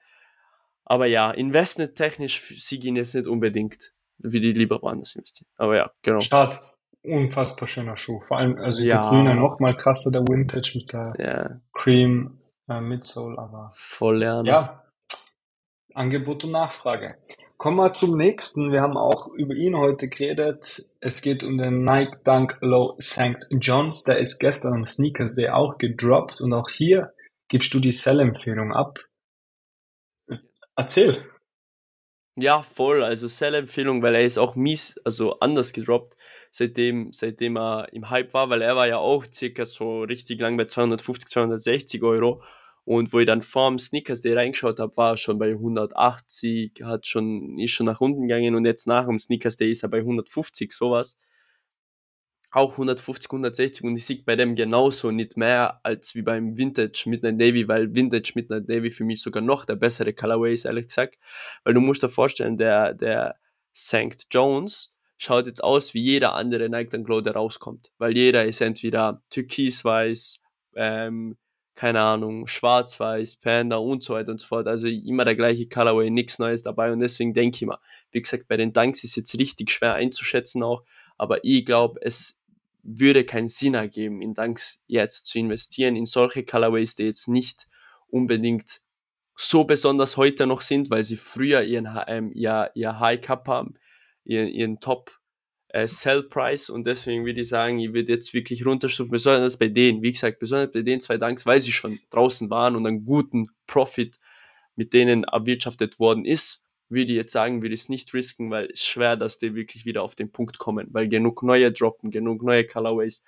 Aber 0.85 1.07
ja, 1.07 1.31
investment-technisch 1.31 2.43
sehe 2.63 2.79
ich 2.79 2.85
ihn 2.85 2.97
jetzt 2.97 3.15
nicht 3.15 3.27
unbedingt, 3.27 3.95
wie 4.19 4.41
die 4.41 4.53
lieber 4.53 4.83
woanders 4.83 5.17
investieren. 5.17 5.49
Aber 5.57 5.75
ja, 5.75 5.91
genau. 6.03 6.21
Start. 6.21 6.61
Unfassbar 7.03 7.69
schöner 7.69 7.97
Schuh. 7.97 8.21
Vor 8.29 8.37
allem, 8.37 8.59
also 8.59 8.83
ja. 8.83 9.01
der 9.01 9.11
Grüne 9.11 9.35
noch 9.35 9.61
mal 9.61 9.75
krasser, 9.75 10.11
der 10.11 10.23
Vintage 10.29 10.73
mit 10.75 10.93
der 10.93 11.15
ja. 11.19 11.61
Cream 11.73 12.43
äh, 12.69 12.83
mit 12.83 13.03
Soul, 13.03 13.39
aber 13.39 13.71
voll 13.73 14.19
lernen. 14.19 14.45
Ja, 14.45 14.86
Angebot 15.97 16.45
und 16.45 16.53
Nachfrage. 16.53 17.17
Kommen 17.57 17.79
wir 17.79 17.95
zum 17.95 18.17
nächsten. 18.17 18.71
Wir 18.71 18.83
haben 18.83 18.99
auch 18.99 19.29
über 19.29 19.55
ihn 19.55 19.77
heute 19.77 20.09
geredet. 20.09 20.83
Es 21.01 21.23
geht 21.23 21.43
um 21.43 21.57
den 21.57 21.85
Nike 21.85 22.19
Dunk 22.23 22.59
Low 22.61 22.97
St. 23.01 23.47
John's. 23.51 24.05
Der 24.05 24.19
ist 24.19 24.39
gestern 24.39 24.75
am 24.75 24.87
Sneakers 24.87 25.35
Day 25.35 25.49
auch 25.49 25.79
gedroppt 25.79 26.41
und 26.41 26.53
auch 26.53 26.69
hier 26.69 27.15
gibst 27.49 27.73
du 27.73 27.81
die 27.81 27.93
Sell-Empfehlung 27.93 28.73
ab. 28.73 28.99
Erzähl. 30.77 31.25
Ja, 32.39 32.61
voll. 32.61 33.03
Also 33.03 33.29
Sell-Empfehlung, 33.29 34.03
weil 34.03 34.15
er 34.15 34.25
ist 34.25 34.37
auch 34.37 34.55
mies, 34.55 35.01
also 35.05 35.39
anders 35.41 35.73
gedroppt, 35.73 36.17
seitdem, 36.51 37.11
seitdem 37.13 37.57
er 37.57 37.89
im 37.95 38.11
Hype 38.11 38.35
war, 38.35 38.51
weil 38.51 38.61
er 38.61 38.77
war 38.77 38.87
ja 38.87 38.99
auch 38.99 39.25
circa 39.33 39.65
so 39.65 40.03
richtig 40.03 40.39
lang 40.41 40.59
bei 40.59 40.67
250, 40.67 41.31
260 41.31 42.03
Euro. 42.03 42.43
Und 42.87 43.13
wo 43.13 43.21
ich 43.21 43.27
dann 43.27 43.43
vorm 43.43 43.79
Sneakers 43.79 44.23
Day 44.23 44.33
reingeschaut 44.33 44.81
habe, 44.81 44.97
war 44.97 45.13
er 45.13 45.17
schon 45.19 45.39
bei 45.39 45.51
180, 45.51 46.83
hat 46.85 47.07
schon, 47.07 47.59
ist 47.59 47.73
schon 47.73 47.85
nach 47.85 48.01
unten 48.01 48.23
gegangen 48.29 48.55
und 48.55 48.65
jetzt 48.65 48.87
nach 48.87 49.07
dem 49.07 49.19
Sneakers 49.19 49.57
Day 49.57 49.73
ist 49.73 49.83
er 49.83 49.91
bei 49.91 49.99
150, 49.99 50.73
sowas 50.73 51.19
auch 52.57 52.73
150, 52.73 53.31
160 53.31 53.85
und 53.85 53.97
ich 53.97 54.07
sehe 54.07 54.23
bei 54.25 54.35
dem 54.35 54.55
genauso 54.55 55.11
nicht 55.11 55.37
mehr 55.37 55.79
als 55.85 56.15
wie 56.15 56.23
beim 56.23 56.57
Vintage 56.57 57.05
Midnight 57.07 57.37
Navy, 57.37 57.69
weil 57.69 57.95
Vintage 57.95 58.33
Midnight 58.35 58.67
Navy 58.69 58.91
für 58.91 59.05
mich 59.05 59.21
sogar 59.21 59.43
noch 59.43 59.67
der 59.67 59.77
bessere 59.77 60.15
Colorway 60.15 60.55
ist, 60.55 60.65
ehrlich 60.65 60.89
gesagt. 60.89 61.19
Weil 61.65 61.75
du 61.75 61.81
musst 61.81 62.03
dir 62.03 62.09
vorstellen, 62.09 62.57
der, 62.57 62.95
der 62.95 63.37
St. 63.75 64.27
Jones 64.31 64.97
schaut 65.19 65.47
jetzt 65.47 65.63
aus 65.63 65.93
wie 65.93 66.01
jeder 66.01 66.35
andere 66.35 66.71
Nike 66.71 67.03
Glow, 67.03 67.21
der 67.21 67.35
rauskommt. 67.35 67.93
Weil 67.99 68.17
jeder 68.17 68.47
ist 68.47 68.63
entweder 68.63 69.23
türkisweiß, 69.29 70.41
ähm, 70.77 71.37
keine 71.77 72.01
Ahnung, 72.01 72.47
schwarz-weiß, 72.47 73.37
Panda 73.37 73.77
und 73.77 74.03
so 74.03 74.15
weiter 74.15 74.33
und 74.33 74.41
so 74.41 74.47
fort. 74.47 74.67
Also 74.67 74.89
immer 74.89 75.25
der 75.25 75.37
gleiche 75.37 75.69
Colorway, 75.69 76.11
nichts 76.11 76.39
Neues 76.39 76.63
dabei. 76.63 76.91
Und 76.91 77.01
deswegen 77.01 77.35
denke 77.35 77.57
ich 77.57 77.67
mal, 77.67 77.79
wie 78.11 78.23
gesagt, 78.23 78.49
bei 78.49 78.57
den 78.57 78.73
Dunks 78.73 79.05
ist 79.05 79.15
jetzt 79.15 79.39
richtig 79.39 79.71
schwer 79.71 79.95
einzuschätzen 79.95 80.63
auch, 80.63 80.83
aber 81.19 81.45
ich 81.45 81.65
glaube, 81.65 82.01
es 82.03 82.41
würde 82.83 83.25
keinen 83.25 83.49
Sinn 83.49 83.75
ergeben, 83.75 84.23
in 84.23 84.33
Danks 84.33 84.81
jetzt 84.87 85.27
zu 85.27 85.39
investieren 85.39 85.97
in 85.97 86.07
solche 86.07 86.45
Colorways, 86.45 86.95
die 86.95 87.05
jetzt 87.05 87.29
nicht 87.29 87.67
unbedingt 88.09 88.81
so 89.35 89.65
besonders 89.65 90.17
heute 90.17 90.47
noch 90.47 90.63
sind, 90.63 90.89
weil 90.89 91.05
sie 91.05 91.17
früher 91.17 91.63
ihren 91.63 91.89
ähm, 92.07 92.33
ihr, 92.33 92.71
ihr 92.75 92.99
High 92.99 93.21
Cup 93.21 93.49
haben, 93.49 93.75
ihren, 94.25 94.49
ihren 94.49 94.81
Top 94.81 95.16
äh, 95.77 95.89
Sell 95.89 96.23
Price 96.23 96.71
und 96.71 96.87
deswegen 96.87 97.25
würde 97.27 97.41
ich 97.41 97.49
sagen, 97.49 97.79
ich 97.79 97.93
würde 97.93 98.13
jetzt 98.13 98.33
wirklich 98.35 98.65
runterstufen, 98.65 99.11
besonders 99.11 99.57
bei 99.59 99.69
denen, 99.69 100.03
wie 100.03 100.13
gesagt, 100.13 100.39
besonders 100.39 100.73
bei 100.73 100.83
den 100.83 101.01
zwei 101.01 101.19
Danks, 101.19 101.47
weil 101.47 101.61
sie 101.61 101.73
schon 101.73 101.99
draußen 102.11 102.51
waren 102.51 102.77
und 102.77 102.87
einen 102.87 103.05
guten 103.05 103.49
Profit 103.67 104.19
mit 104.75 104.93
denen 104.93 105.25
erwirtschaftet 105.25 105.99
worden 105.99 106.25
ist 106.25 106.67
würde 106.89 107.11
ich 107.13 107.17
jetzt 107.17 107.33
sagen, 107.33 107.63
würde 107.63 107.75
ich 107.75 107.83
es 107.83 107.89
nicht 107.89 108.13
risken, 108.15 108.51
weil 108.51 108.71
es 108.73 108.85
schwer, 108.85 109.17
dass 109.17 109.39
die 109.39 109.55
wirklich 109.55 109.85
wieder 109.87 110.03
auf 110.03 110.15
den 110.15 110.31
Punkt 110.31 110.59
kommen, 110.59 110.89
weil 110.93 111.09
genug 111.09 111.43
neue 111.43 111.73
droppen, 111.73 112.11
genug 112.11 112.43
neue 112.43 112.67
Colorways. 112.67 113.25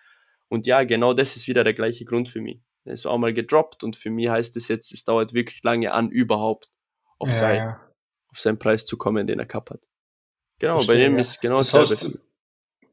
Und 0.48 0.66
ja, 0.66 0.84
genau 0.84 1.12
das 1.12 1.36
ist 1.36 1.48
wieder 1.48 1.64
der 1.64 1.74
gleiche 1.74 2.04
Grund 2.04 2.28
für 2.28 2.40
mich. 2.40 2.60
Er 2.84 2.94
ist 2.94 3.06
auch 3.06 3.18
mal 3.18 3.34
gedroppt 3.34 3.84
und 3.84 3.96
für 3.96 4.10
mich 4.10 4.28
heißt 4.28 4.56
es 4.56 4.68
jetzt, 4.68 4.92
es 4.92 5.04
dauert 5.04 5.34
wirklich 5.34 5.62
lange 5.62 5.92
an, 5.92 6.10
überhaupt 6.10 6.70
auf, 7.18 7.28
Ja, 7.28 7.34
sein, 7.34 7.56
ja. 7.56 7.92
auf 8.30 8.38
seinen 8.38 8.58
Preis 8.58 8.84
zu 8.84 8.96
kommen, 8.96 9.26
den 9.26 9.40
er 9.40 9.48
hat. 9.48 9.88
Genau, 10.60 10.76
bei 10.78 10.84
Verstehe, 10.84 11.04
dem 11.04 11.14
ja. 11.14 11.20
ist 11.20 11.40
genau 11.40 11.58
Das 11.58 11.70
dasselbe. 11.72 12.04
heißt, 12.04 12.18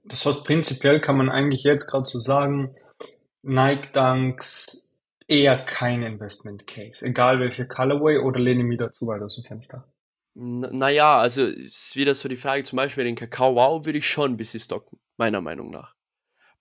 das 0.05 0.25
heißt, 0.25 0.43
prinzipiell 0.43 0.99
kann 0.99 1.17
man 1.17 1.29
eigentlich 1.29 1.63
jetzt 1.63 1.87
gerade 1.87 2.05
so 2.05 2.19
sagen, 2.19 2.75
Nike 3.41 3.91
Dunks 3.93 4.93
eher 5.27 5.57
kein 5.57 6.03
Investment 6.03 6.67
Case. 6.67 7.05
Egal 7.05 7.39
welche 7.39 7.67
Colorway 7.67 8.19
oder 8.19 8.39
lehne 8.39 8.61
ich 8.61 8.67
mich 8.67 8.77
dazu 8.77 9.07
weit 9.07 9.21
aus 9.21 9.35
dem 9.35 9.43
Fenster. 9.43 9.87
Naja, 10.37 11.19
also 11.19 11.43
es 11.43 11.87
ist 11.87 11.95
wieder 11.95 12.13
so 12.13 12.27
die 12.27 12.35
Frage, 12.35 12.63
zum 12.63 12.77
Beispiel 12.77 13.05
den 13.05 13.15
Kakao 13.15 13.55
Wow 13.55 13.85
würde 13.85 13.99
ich 13.99 14.07
schon 14.07 14.33
ein 14.33 14.37
bisschen 14.37 14.59
stocken, 14.59 14.99
meiner 15.17 15.41
Meinung 15.41 15.71
nach. 15.71 15.95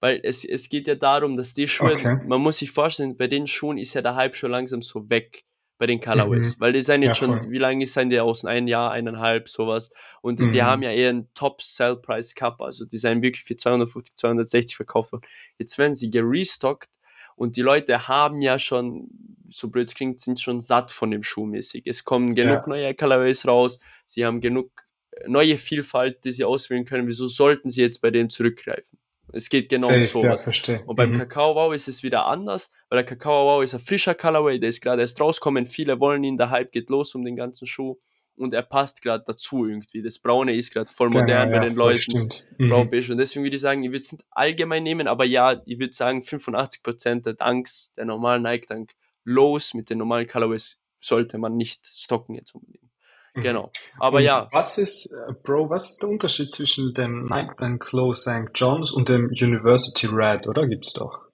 Weil 0.01 0.21
es, 0.23 0.45
es 0.45 0.69
geht 0.69 0.87
ja 0.87 0.95
darum, 0.95 1.37
dass 1.37 1.55
die 1.55 1.67
Schuhe, 1.67 1.95
Okay. 1.95 2.19
man 2.27 2.41
muss 2.41 2.59
sich 2.59 2.71
vorstellen, 2.71 3.17
bei 3.17 3.27
den 3.27 3.47
Schuhen 3.47 3.77
ist 3.79 3.95
ja 3.95 4.03
der 4.03 4.15
Hype 4.15 4.37
schon 4.37 4.53
langsam 4.53 4.81
so 4.81 5.11
weg, 5.11 5.45
bei 5.79 5.87
den 5.87 6.01
Colorways. 6.01 6.57
Mhm. 6.57 6.61
Weil 6.61 6.73
die 6.73 6.83
sind 6.83 7.03
jetzt 7.03 7.21
Ja, 7.21 7.27
schon, 7.27 7.39
voll. 7.41 7.51
wie 7.51 7.59
lange 7.59 7.87
sind 7.87 8.11
die 8.11 8.21
außen? 8.21 8.49
Ein 8.49 8.69
Jahr, 8.69 8.93
eineinhalb, 8.93 9.49
sowas. 9.49 9.91
Und 10.23 10.39
die 10.41 10.45
Mhm. 10.45 10.63
haben 10.63 10.83
ja 10.83 10.91
eher 10.93 11.11
einen 11.11 11.33
Top-Sell-Price 11.35 12.35
Cup, 12.35 12.61
also 12.61 12.85
die 12.85 12.99
sind 12.99 13.23
wirklich 13.23 13.45
für 13.45 13.57
250, 13.57 14.15
260 14.17 14.77
verkauft 14.77 15.13
worden. 15.13 15.25
Jetzt 15.59 15.77
werden 15.79 15.95
sie 15.95 16.11
gerestockt 16.11 16.91
und 17.37 17.57
die 17.57 17.63
Leute 17.63 18.07
haben 18.09 18.41
ja 18.43 18.59
schon, 18.59 19.09
so 19.51 19.69
blöd 19.69 19.89
es 19.89 19.95
klingt, 19.95 20.21
sind 20.21 20.41
schon 20.41 20.61
satt 20.61 20.91
von 20.93 21.11
dem 21.11 21.23
Schuh 21.23 21.47
mäßig. 21.47 21.87
Es 21.87 22.05
kommen 22.05 22.35
genug 22.35 22.63
Ja. 22.63 22.69
neue 22.69 22.95
Colorways 22.95 23.47
raus, 23.47 23.79
sie 24.07 24.25
haben 24.25 24.41
genug 24.41 24.71
äh, 25.13 25.29
neue 25.29 25.59
Vielfalt, 25.59 26.25
die 26.25 26.33
sie 26.33 26.45
auswählen 26.45 26.85
können. 26.85 27.07
Wieso 27.09 27.27
sollten 27.27 27.69
sie 27.69 27.83
jetzt 27.83 28.01
bei 28.01 28.11
dem 28.11 28.31
zurückgreifen? 28.31 28.99
Es 29.35 29.49
geht 29.49 29.69
genau 29.69 29.89
um 29.89 30.01
Safe, 30.01 30.19
ja, 30.19 30.25
sowas. 30.29 30.43
verstehe. 30.45 30.83
Und 30.87 30.97
beim 30.97 31.11
Mhm. 31.13 31.19
Kakao 31.19 31.55
Wow 31.55 31.75
ist 31.75 31.89
es 31.89 32.03
wieder 32.03 32.27
anders, 32.27 32.71
weil 32.89 32.99
der 32.99 33.05
Kakao 33.05 33.47
Wow 33.47 33.63
ist 33.63 33.75
ein 33.75 33.81
frischer 33.81 34.15
Colorway, 34.15 34.59
der 34.59 34.69
ist 34.71 34.81
gerade 34.81 35.03
erst 35.03 35.21
rausgekommen, 35.21 35.67
viele 35.67 35.99
wollen 36.01 36.23
ihn, 36.25 36.37
der 36.37 36.51
Hype 36.51 36.73
geht 36.73 36.89
los 36.91 37.15
um 37.15 37.25
den 37.25 37.37
ganzen 37.37 37.67
Schuh 37.67 37.97
und 38.37 38.53
er 38.55 38.63
passt 38.63 39.01
gerade 39.03 39.23
dazu 39.27 39.67
irgendwie. 39.67 40.03
Das 40.03 40.19
Braune 40.19 40.55
ist 40.55 40.73
gerade 40.73 40.91
voll 40.91 41.09
modern 41.11 41.49
Genau, 41.49 41.61
bei 41.61 41.65
ja, 41.65 41.69
den 41.69 41.77
Leuten. 41.77 42.29
Braun 42.59 42.87
Mhm. 42.87 42.91
beige. 42.91 43.13
Und 43.13 43.19
deswegen 43.19 43.45
würde 43.45 43.57
ich 43.57 43.63
sagen, 43.63 43.83
ich 43.85 43.91
würde 43.91 44.01
es 44.05 44.13
nicht 44.13 44.25
allgemein 44.31 44.83
nehmen, 44.83 45.07
aber 45.09 45.25
ja, 45.25 45.61
ich 45.67 45.79
würde 45.79 45.93
sagen, 45.95 46.23
85% 46.23 47.27
der 47.27 47.35
Dunks, 47.35 47.93
der 47.97 48.05
normalen 48.07 48.43
Nike 48.43 48.67
Dunk 48.67 48.93
Lows 49.25 49.75
mit 49.75 49.89
den 49.91 49.99
normalen 49.99 50.27
Colorways 50.27 50.79
sollte 50.97 51.39
man 51.39 51.57
nicht 51.57 51.87
stocken 51.87 52.35
jetzt 52.35 52.55
unbedingt. 52.55 52.91
Mhm. 53.35 53.43
Genau. 53.43 53.71
Aber 53.99 54.19
Und 54.19 54.25
ja, 54.25 54.49
was 54.53 54.79
ist, 54.79 55.13
äh, 55.13 55.33
Bro, 55.43 55.71
was 55.71 55.91
ist 55.91 56.03
der 56.03 56.09
Unterschied 56.09 56.53
zwischen 56.53 56.95
dem 56.95 57.27
Nike 57.27 57.91
Low 57.93 58.15
St. 58.15 58.51
John's 58.55 58.93
und 58.93 59.09
dem 59.09 59.27
University 59.27 60.07
Red, 60.07 60.47
oder? 60.47 60.67
Gibt's 60.69 60.93
doch. 60.93 61.25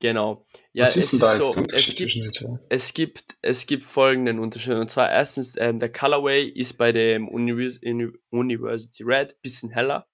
genau. 0.00 0.44
Ja, 0.72 0.84
was 0.84 0.96
ist 0.96 1.06
es 1.06 1.10
denn 1.12 1.20
da 1.20 1.32
ist 1.32 1.38
jetzt 1.38 1.54
so, 1.54 1.60
der 1.62 1.78
es 1.78 1.86
gibt 1.86 1.98
zwischen 1.98 2.22
den 2.22 2.32
zwei? 2.32 2.58
es 2.68 2.94
gibt, 2.94 3.24
es 3.42 3.66
gibt 3.66 3.84
folgenden 3.84 4.38
Unterschied. 4.38 4.74
Und 4.74 4.88
zwar 4.88 5.10
erstens, 5.10 5.56
ähm, 5.58 5.78
der 5.78 5.92
Colorway 5.92 6.44
ist 6.44 6.78
bei 6.78 6.92
dem 6.92 7.28
Univers 7.28 7.78
Uni 7.82 8.08
University 8.30 9.02
Red 9.02 9.32
ein 9.34 9.38
bisschen 9.42 9.70
heller. 9.70 10.06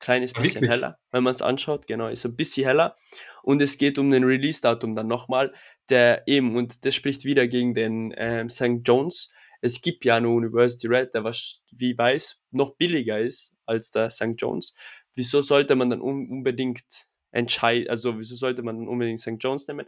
Kleines 0.00 0.34
Ah, 0.34 0.40
bisschen 0.40 0.62
wirklich? 0.62 0.70
heller, 0.70 0.98
wenn 1.12 1.22
man 1.22 1.30
es 1.32 1.42
anschaut. 1.42 1.86
Genau, 1.86 2.08
ist 2.08 2.24
ein 2.24 2.36
bisschen 2.36 2.64
heller. 2.66 2.94
Und 3.42 3.60
es 3.62 3.78
geht 3.78 3.98
um 3.98 4.10
den 4.10 4.24
Release-Datum 4.24 4.94
dann 4.96 5.06
nochmal. 5.06 5.52
Der 5.90 6.22
eben, 6.26 6.56
und 6.56 6.84
das 6.84 6.94
spricht 6.94 7.24
wieder 7.24 7.46
gegen 7.46 7.74
den 7.74 8.12
ähm, 8.16 8.48
St. 8.48 8.80
John's. 8.84 9.30
Es 9.64 9.80
gibt 9.80 10.04
ja 10.04 10.16
eine 10.16 10.28
University 10.28 10.86
Red, 10.88 11.14
der 11.14 11.24
was, 11.24 11.62
wie 11.70 11.92
ich 11.92 11.98
weiß, 11.98 12.38
noch 12.50 12.76
billiger 12.76 13.18
ist 13.18 13.56
als 13.64 13.90
der 13.90 14.10
St. 14.10 14.34
John's. 14.36 14.74
Wieso 15.14 15.40
sollte 15.40 15.74
man 15.74 15.88
dann 15.88 16.02
un 16.02 16.28
unbedingt 16.28 16.84
entscheiden, 17.30 17.88
also 17.88 18.18
wieso 18.18 18.34
sollte 18.34 18.62
man 18.62 18.76
dann 18.76 18.88
unbedingt 18.88 19.20
St. 19.20 19.36
John's 19.40 19.66
nehmen? 19.66 19.86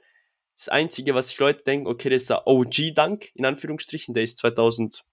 Das 0.56 0.70
Einzige, 0.70 1.14
was 1.14 1.28
sich 1.28 1.38
Leute 1.38 1.62
denken, 1.62 1.86
okay, 1.88 2.08
das 2.08 2.22
ist 2.22 2.30
der 2.30 2.46
OG-Dunk, 2.46 3.32
in 3.34 3.44
Anführungsstrichen, 3.44 4.14
der 4.14 4.22
ist 4.22 4.38
2000, 4.38 5.04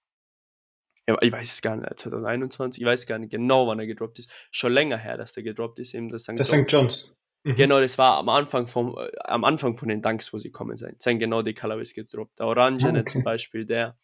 ja, 1.06 1.18
ich 1.20 1.30
weiß 1.30 1.52
es 1.52 1.60
gar 1.60 1.76
nicht, 1.76 1.98
2021, 1.98 2.80
ich 2.80 2.86
weiß 2.86 3.04
gar 3.04 3.18
nicht 3.18 3.32
genau, 3.32 3.66
wann 3.66 3.78
er 3.78 3.86
gedroppt 3.86 4.20
ist. 4.20 4.32
Schon 4.50 4.72
länger 4.72 4.96
her, 4.96 5.18
dass 5.18 5.34
der 5.34 5.42
gedroppt 5.42 5.78
ist, 5.78 5.92
eben 5.92 6.08
der 6.08 6.18
St. 6.18 6.38
Der. 6.38 6.44
St. 6.46 6.64
John's. 6.72 7.14
Mhm. 7.42 7.56
Genau, 7.56 7.78
das 7.78 7.98
war 7.98 8.16
am 8.16 8.30
Anfang 8.30 8.66
vom, 8.66 8.96
äh, 8.96 9.10
am 9.24 9.44
Anfang 9.44 9.76
von 9.76 9.88
den 9.88 10.00
Dunks, 10.00 10.32
wo 10.32 10.38
sie 10.38 10.50
kommen 10.50 10.78
sind. 10.78 11.02
Sind 11.02 11.18
genau 11.18 11.42
die 11.42 11.52
Colorways 11.52 11.92
gedroppt. 11.92 12.38
Der 12.38 12.46
Orangene 12.46 13.00
Ah, 13.00 13.02
okay. 13.02 13.12
zum 13.12 13.22
Beispiel, 13.22 13.66
der. 13.66 13.98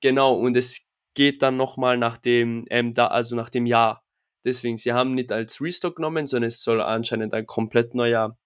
Genau, 0.00 0.34
und 0.34 0.56
es 0.56 0.86
geht 1.14 1.42
dann 1.42 1.56
nochmal 1.56 1.96
nach 1.96 2.18
dem, 2.18 2.66
ähm, 2.70 2.92
da, 2.92 3.06
also 3.08 3.36
nach 3.36 3.50
dem 3.50 3.66
Jahr. 3.66 4.04
Deswegen, 4.44 4.76
sie 4.78 4.92
haben 4.92 5.14
nicht 5.14 5.32
als 5.32 5.60
Restock 5.60 5.96
genommen, 5.96 6.26
sondern 6.26 6.48
es 6.48 6.62
soll 6.62 6.80
anscheinend 6.80 7.34
ein 7.34 7.46
komplett 7.46 7.94
neuer 7.94 8.36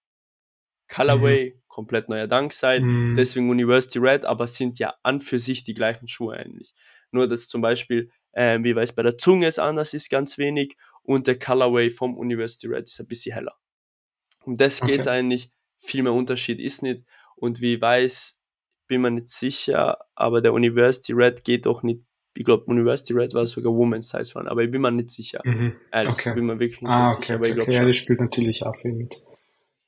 Colorway, 0.89 1.61
komplett 1.69 2.09
neuer 2.09 2.27
Dunk 2.27 2.53
sein. 2.53 2.85
Mhm. 2.85 3.15
Deswegen 3.15 3.49
University 3.51 3.99
Red, 3.99 4.25
aber 4.25 4.47
sind 4.47 4.79
ja 4.79 4.95
an 5.03 5.21
für 5.21 5.39
sich 5.39 5.63
die 5.63 5.75
gleichen 5.75 6.09
Schuhe 6.09 6.37
eigentlich. 6.37 6.75
Nur, 7.13 7.29
dass 7.29 7.49
zum 7.49 7.61
Beispiel, 7.61 8.11
ähm, 8.33 8.65
wie 8.65 8.75
weiß 8.75 8.93
bei 8.93 9.03
der 9.03 9.19
Zunge 9.19 9.47
es 9.47 9.59
anders 9.59 9.95
ist, 9.95 10.11
ganz 10.11 10.39
wenig 10.39 10.77
und 11.03 11.27
der 11.27 11.39
Colorway 11.39 11.91
vom 11.91 12.17
University 12.17 12.67
Red 12.67 12.89
ist 12.89 13.01
ein 13.01 13.07
bisschen 13.07 13.35
heller. 13.35 13.57
Um 14.45 14.57
das 14.57 14.81
Okay. 14.83 14.93
geht 14.93 15.01
es 15.03 15.07
eigentlich. 15.07 15.51
Viel 15.79 16.03
mehr 16.03 16.13
Unterschied 16.13 16.59
ist 16.61 16.83
nicht. 16.83 17.05
Und 17.37 17.61
wie 17.61 17.81
weiß, 17.81 18.40
bin 18.91 19.03
mir 19.03 19.11
nicht 19.13 19.29
sicher, 19.29 19.99
aber 20.17 20.43
der 20.43 20.53
University 20.53 21.13
Red 21.13 21.45
geht 21.45 21.65
doch 21.67 21.83
nicht. 21.85 22.03
Ich 22.37 22.45
glaube, 22.45 22.65
University 22.67 23.13
Red 23.15 23.35
war 23.35 23.47
sogar 23.47 23.73
Women's 23.73 24.09
Size 24.11 24.35
Run, 24.35 24.49
aber 24.49 24.63
ich 24.65 24.71
bin 24.71 24.83
mir 24.83 24.91
nicht 24.91 25.11
sicher. 25.11 25.41
Mhm. 25.45 25.77
Ehrlich, 25.93 26.13
Okay. 26.13 26.35
bin 26.35 26.47
mir 26.47 26.59
wirklich 26.59 26.83
nicht 26.83 26.91
Ah, 26.91 27.07
okay, 27.07 27.23
sicher, 27.23 27.35
aber 27.37 27.45
ich 27.45 27.51
okay, 27.53 27.55
glaube 27.57 27.71
okay. 27.71 27.81
Ja, 27.81 27.87
das 27.87 27.97
spielt 27.97 28.21
natürlich 28.21 28.63
auch 28.65 28.77
viel 28.77 28.93
mit. 28.93 29.15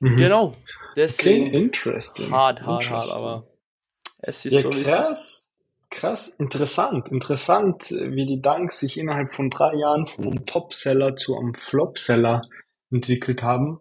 Mhm. 0.01 0.17
Genau. 0.17 0.45
Okay, 0.47 0.57
Deswegen 0.97 1.47
interesting. 1.53 2.31
hart, 2.31 2.63
hart, 2.63 2.91
hart, 2.91 3.11
aber 3.11 3.47
es 4.19 4.47
ist 4.47 4.55
Ja, 4.55 4.61
so, 4.61 4.71
wie 4.71 4.81
es 4.81 4.87
ist. 4.87 4.95
krass. 4.95 5.49
Krass, 5.91 6.29
interessant. 6.29 7.09
Interessant, 7.09 7.91
wie 7.91 8.25
die 8.25 8.41
Dunks 8.41 8.79
sich 8.79 8.99
innerhalb 8.99 9.31
von 9.33 9.51
drei 9.51 9.75
Jahren 9.75 10.09
einem 10.17 10.47
Topseller 10.47 11.17
zu 11.17 11.37
einem 11.37 11.55
Flopseller 11.55 12.43
entwickelt 12.91 13.43
haben, 13.43 13.81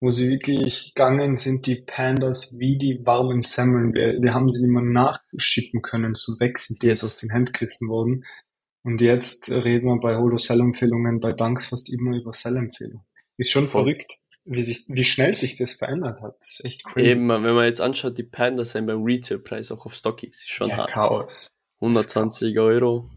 wo 0.00 0.10
sie 0.10 0.30
wirklich 0.30 0.94
gegangen 0.94 1.34
sind, 1.34 1.66
die 1.66 1.76
Pandas 1.76 2.58
wie 2.58 2.78
die 2.78 3.04
warmen 3.04 3.42
Semmeln. 3.42 3.92
Wir, 3.92 4.20
wir 4.20 4.32
haben 4.32 4.48
sie 4.48 4.64
immer 4.66 4.80
nachschippen 4.80 5.82
können 5.82 6.14
zu 6.14 6.40
Wechseln, 6.40 6.78
die 6.80 6.86
jetzt 6.86 7.04
aus 7.04 7.18
dem 7.18 7.30
Handkisten 7.30 7.88
wurden. 7.88 8.24
Und 8.82 9.02
jetzt 9.02 9.50
reden 9.50 9.88
wir 9.88 10.00
bei 10.00 10.16
Holo 10.16 10.38
Sell-Empfehlungen, 10.38 11.20
bei 11.20 11.32
Dunks 11.32 11.66
fast 11.66 11.92
immer 11.92 12.16
über 12.16 12.32
Sell-Empfehlungen. 12.32 13.04
Ist 13.36 13.50
schon 13.50 13.68
Voll. 13.68 13.84
verrückt, 13.84 14.10
wie 14.44 14.62
sich, 14.62 14.86
wie 14.88 15.04
schnell 15.04 15.34
sich 15.34 15.58
das 15.58 15.72
verändert 15.72 16.22
hat. 16.22 16.36
Das 16.40 16.60
ist 16.60 16.64
echt 16.64 16.84
crazy. 16.84 17.18
Eben, 17.18 17.28
wenn 17.28 17.42
man 17.42 17.64
jetzt 17.64 17.82
anschaut, 17.82 18.16
die 18.16 18.22
Pandas 18.22 18.72
sind 18.72 18.86
beim 18.86 19.02
Retailpreis 19.02 19.70
auch 19.70 19.84
auf 19.84 19.94
StockX, 19.94 20.44
ist 20.44 20.48
schon 20.48 20.68
ja, 20.68 20.78
hart. 20.78 20.90
Chaos. 20.90 21.52
120 21.80 22.58
Euro. 22.58 23.10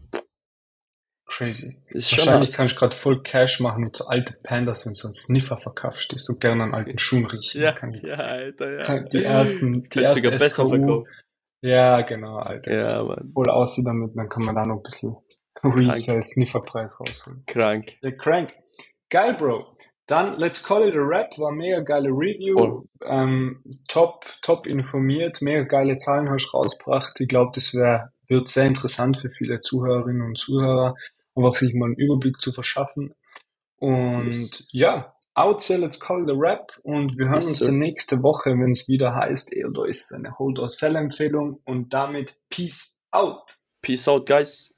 Crazy. 1.36 1.76
Ist 1.88 2.10
schon 2.10 2.18
Wahrscheinlich 2.18 2.50
hart. 2.50 2.56
kannst 2.56 2.74
du 2.76 2.78
gerade 2.78 2.94
voll 2.96 3.22
Cash 3.22 3.58
machen 3.58 3.82
mit 3.84 3.96
so 3.96 4.06
alten 4.06 4.36
Pandas, 4.44 4.86
wenn 4.86 4.92
du 4.92 4.98
so 4.98 5.08
einen 5.08 5.14
Sniffer 5.14 5.56
verkaufst, 5.56 6.12
die 6.12 6.18
so 6.18 6.34
gerne 6.38 6.62
an 6.62 6.74
alten 6.74 6.98
Schuhen 6.98 7.26
riechen. 7.26 7.60
Ja, 7.60 7.72
Kann 7.72 7.92
jetzt 7.92 8.12
ja, 8.12 8.18
Alter, 8.18 8.78
ja. 8.78 8.98
die 9.12 9.24
ersten, 9.24 9.82
die 9.82 9.88
Kannst 9.88 10.16
sogar 10.16 10.32
erste 10.32 10.46
besser 10.46 10.62
SKU. 10.64 10.68
verkaufen. 10.70 11.08
Ja, 11.60 12.02
genau, 12.02 12.36
Alter. 12.36 12.72
Ja, 12.72 13.02
Mann. 13.02 13.30
Voll 13.32 13.50
aussieht 13.50 13.84
damit, 13.84 14.16
dann 14.16 14.28
kann 14.28 14.44
man 14.44 14.54
da 14.54 14.64
noch 14.64 14.76
ein 14.76 14.82
bisschen 14.82 15.16
Resale-Sniffer-Preis 15.64 17.00
rausholen. 17.00 17.42
Krank. 17.46 17.98
Der 18.02 18.16
Crank. 18.16 18.52
Geil, 19.10 19.34
Bro. 19.34 19.76
Dann 20.06 20.38
Let's 20.38 20.62
Call 20.62 20.86
It 20.86 20.94
a 20.94 20.98
Rap 21.00 21.38
war 21.38 21.50
mega 21.50 21.80
geile 21.80 22.10
Review. 22.10 22.58
Voll. 22.58 22.82
Ähm, 23.06 23.80
top, 23.88 24.26
top 24.42 24.66
informiert, 24.66 25.40
mega 25.40 25.64
geile 25.64 25.96
Zahlen 25.96 26.28
hast 26.30 26.50
du 26.52 26.58
rausgebracht. 26.58 27.18
Ich 27.18 27.28
glaube, 27.28 27.52
das 27.54 27.72
wär, 27.74 28.12
wird 28.28 28.48
sehr 28.50 28.66
interessant 28.66 29.16
für 29.16 29.30
viele 29.30 29.60
Zuhörerinnen 29.60 30.22
und 30.22 30.38
Zuhörer, 30.38 30.94
einfach 31.36 31.54
sich 31.56 31.74
mal 31.74 31.86
einen 31.86 31.96
Überblick 31.96 32.40
zu 32.40 32.52
verschaffen. 32.52 33.14
Und 33.78 34.26
Yes. 34.26 34.68
ja, 34.72 35.14
out 35.34 35.66
there, 35.66 35.80
let's 35.80 35.98
call 36.00 36.28
a 36.30 36.34
Rap. 36.36 36.72
Und 36.82 37.18
wir 37.18 37.26
hören 37.26 37.36
Yes, 37.36 37.46
uns 37.48 37.58
sir. 37.58 37.72
nächste 37.72 38.22
Woche, 38.22 38.50
wenn 38.50 38.70
es 38.70 38.88
wieder 38.88 39.14
heißt, 39.14 39.54
Eldo 39.54 39.84
ist 39.84 40.12
eine 40.12 40.38
Hold 40.38 40.58
or 40.58 40.70
Sell 40.70 40.96
Empfehlung. 40.96 41.60
Und 41.64 41.92
damit 41.92 42.36
Peace 42.50 43.00
out. 43.10 43.54
Peace 43.82 44.08
out, 44.08 44.26
guys. 44.28 44.73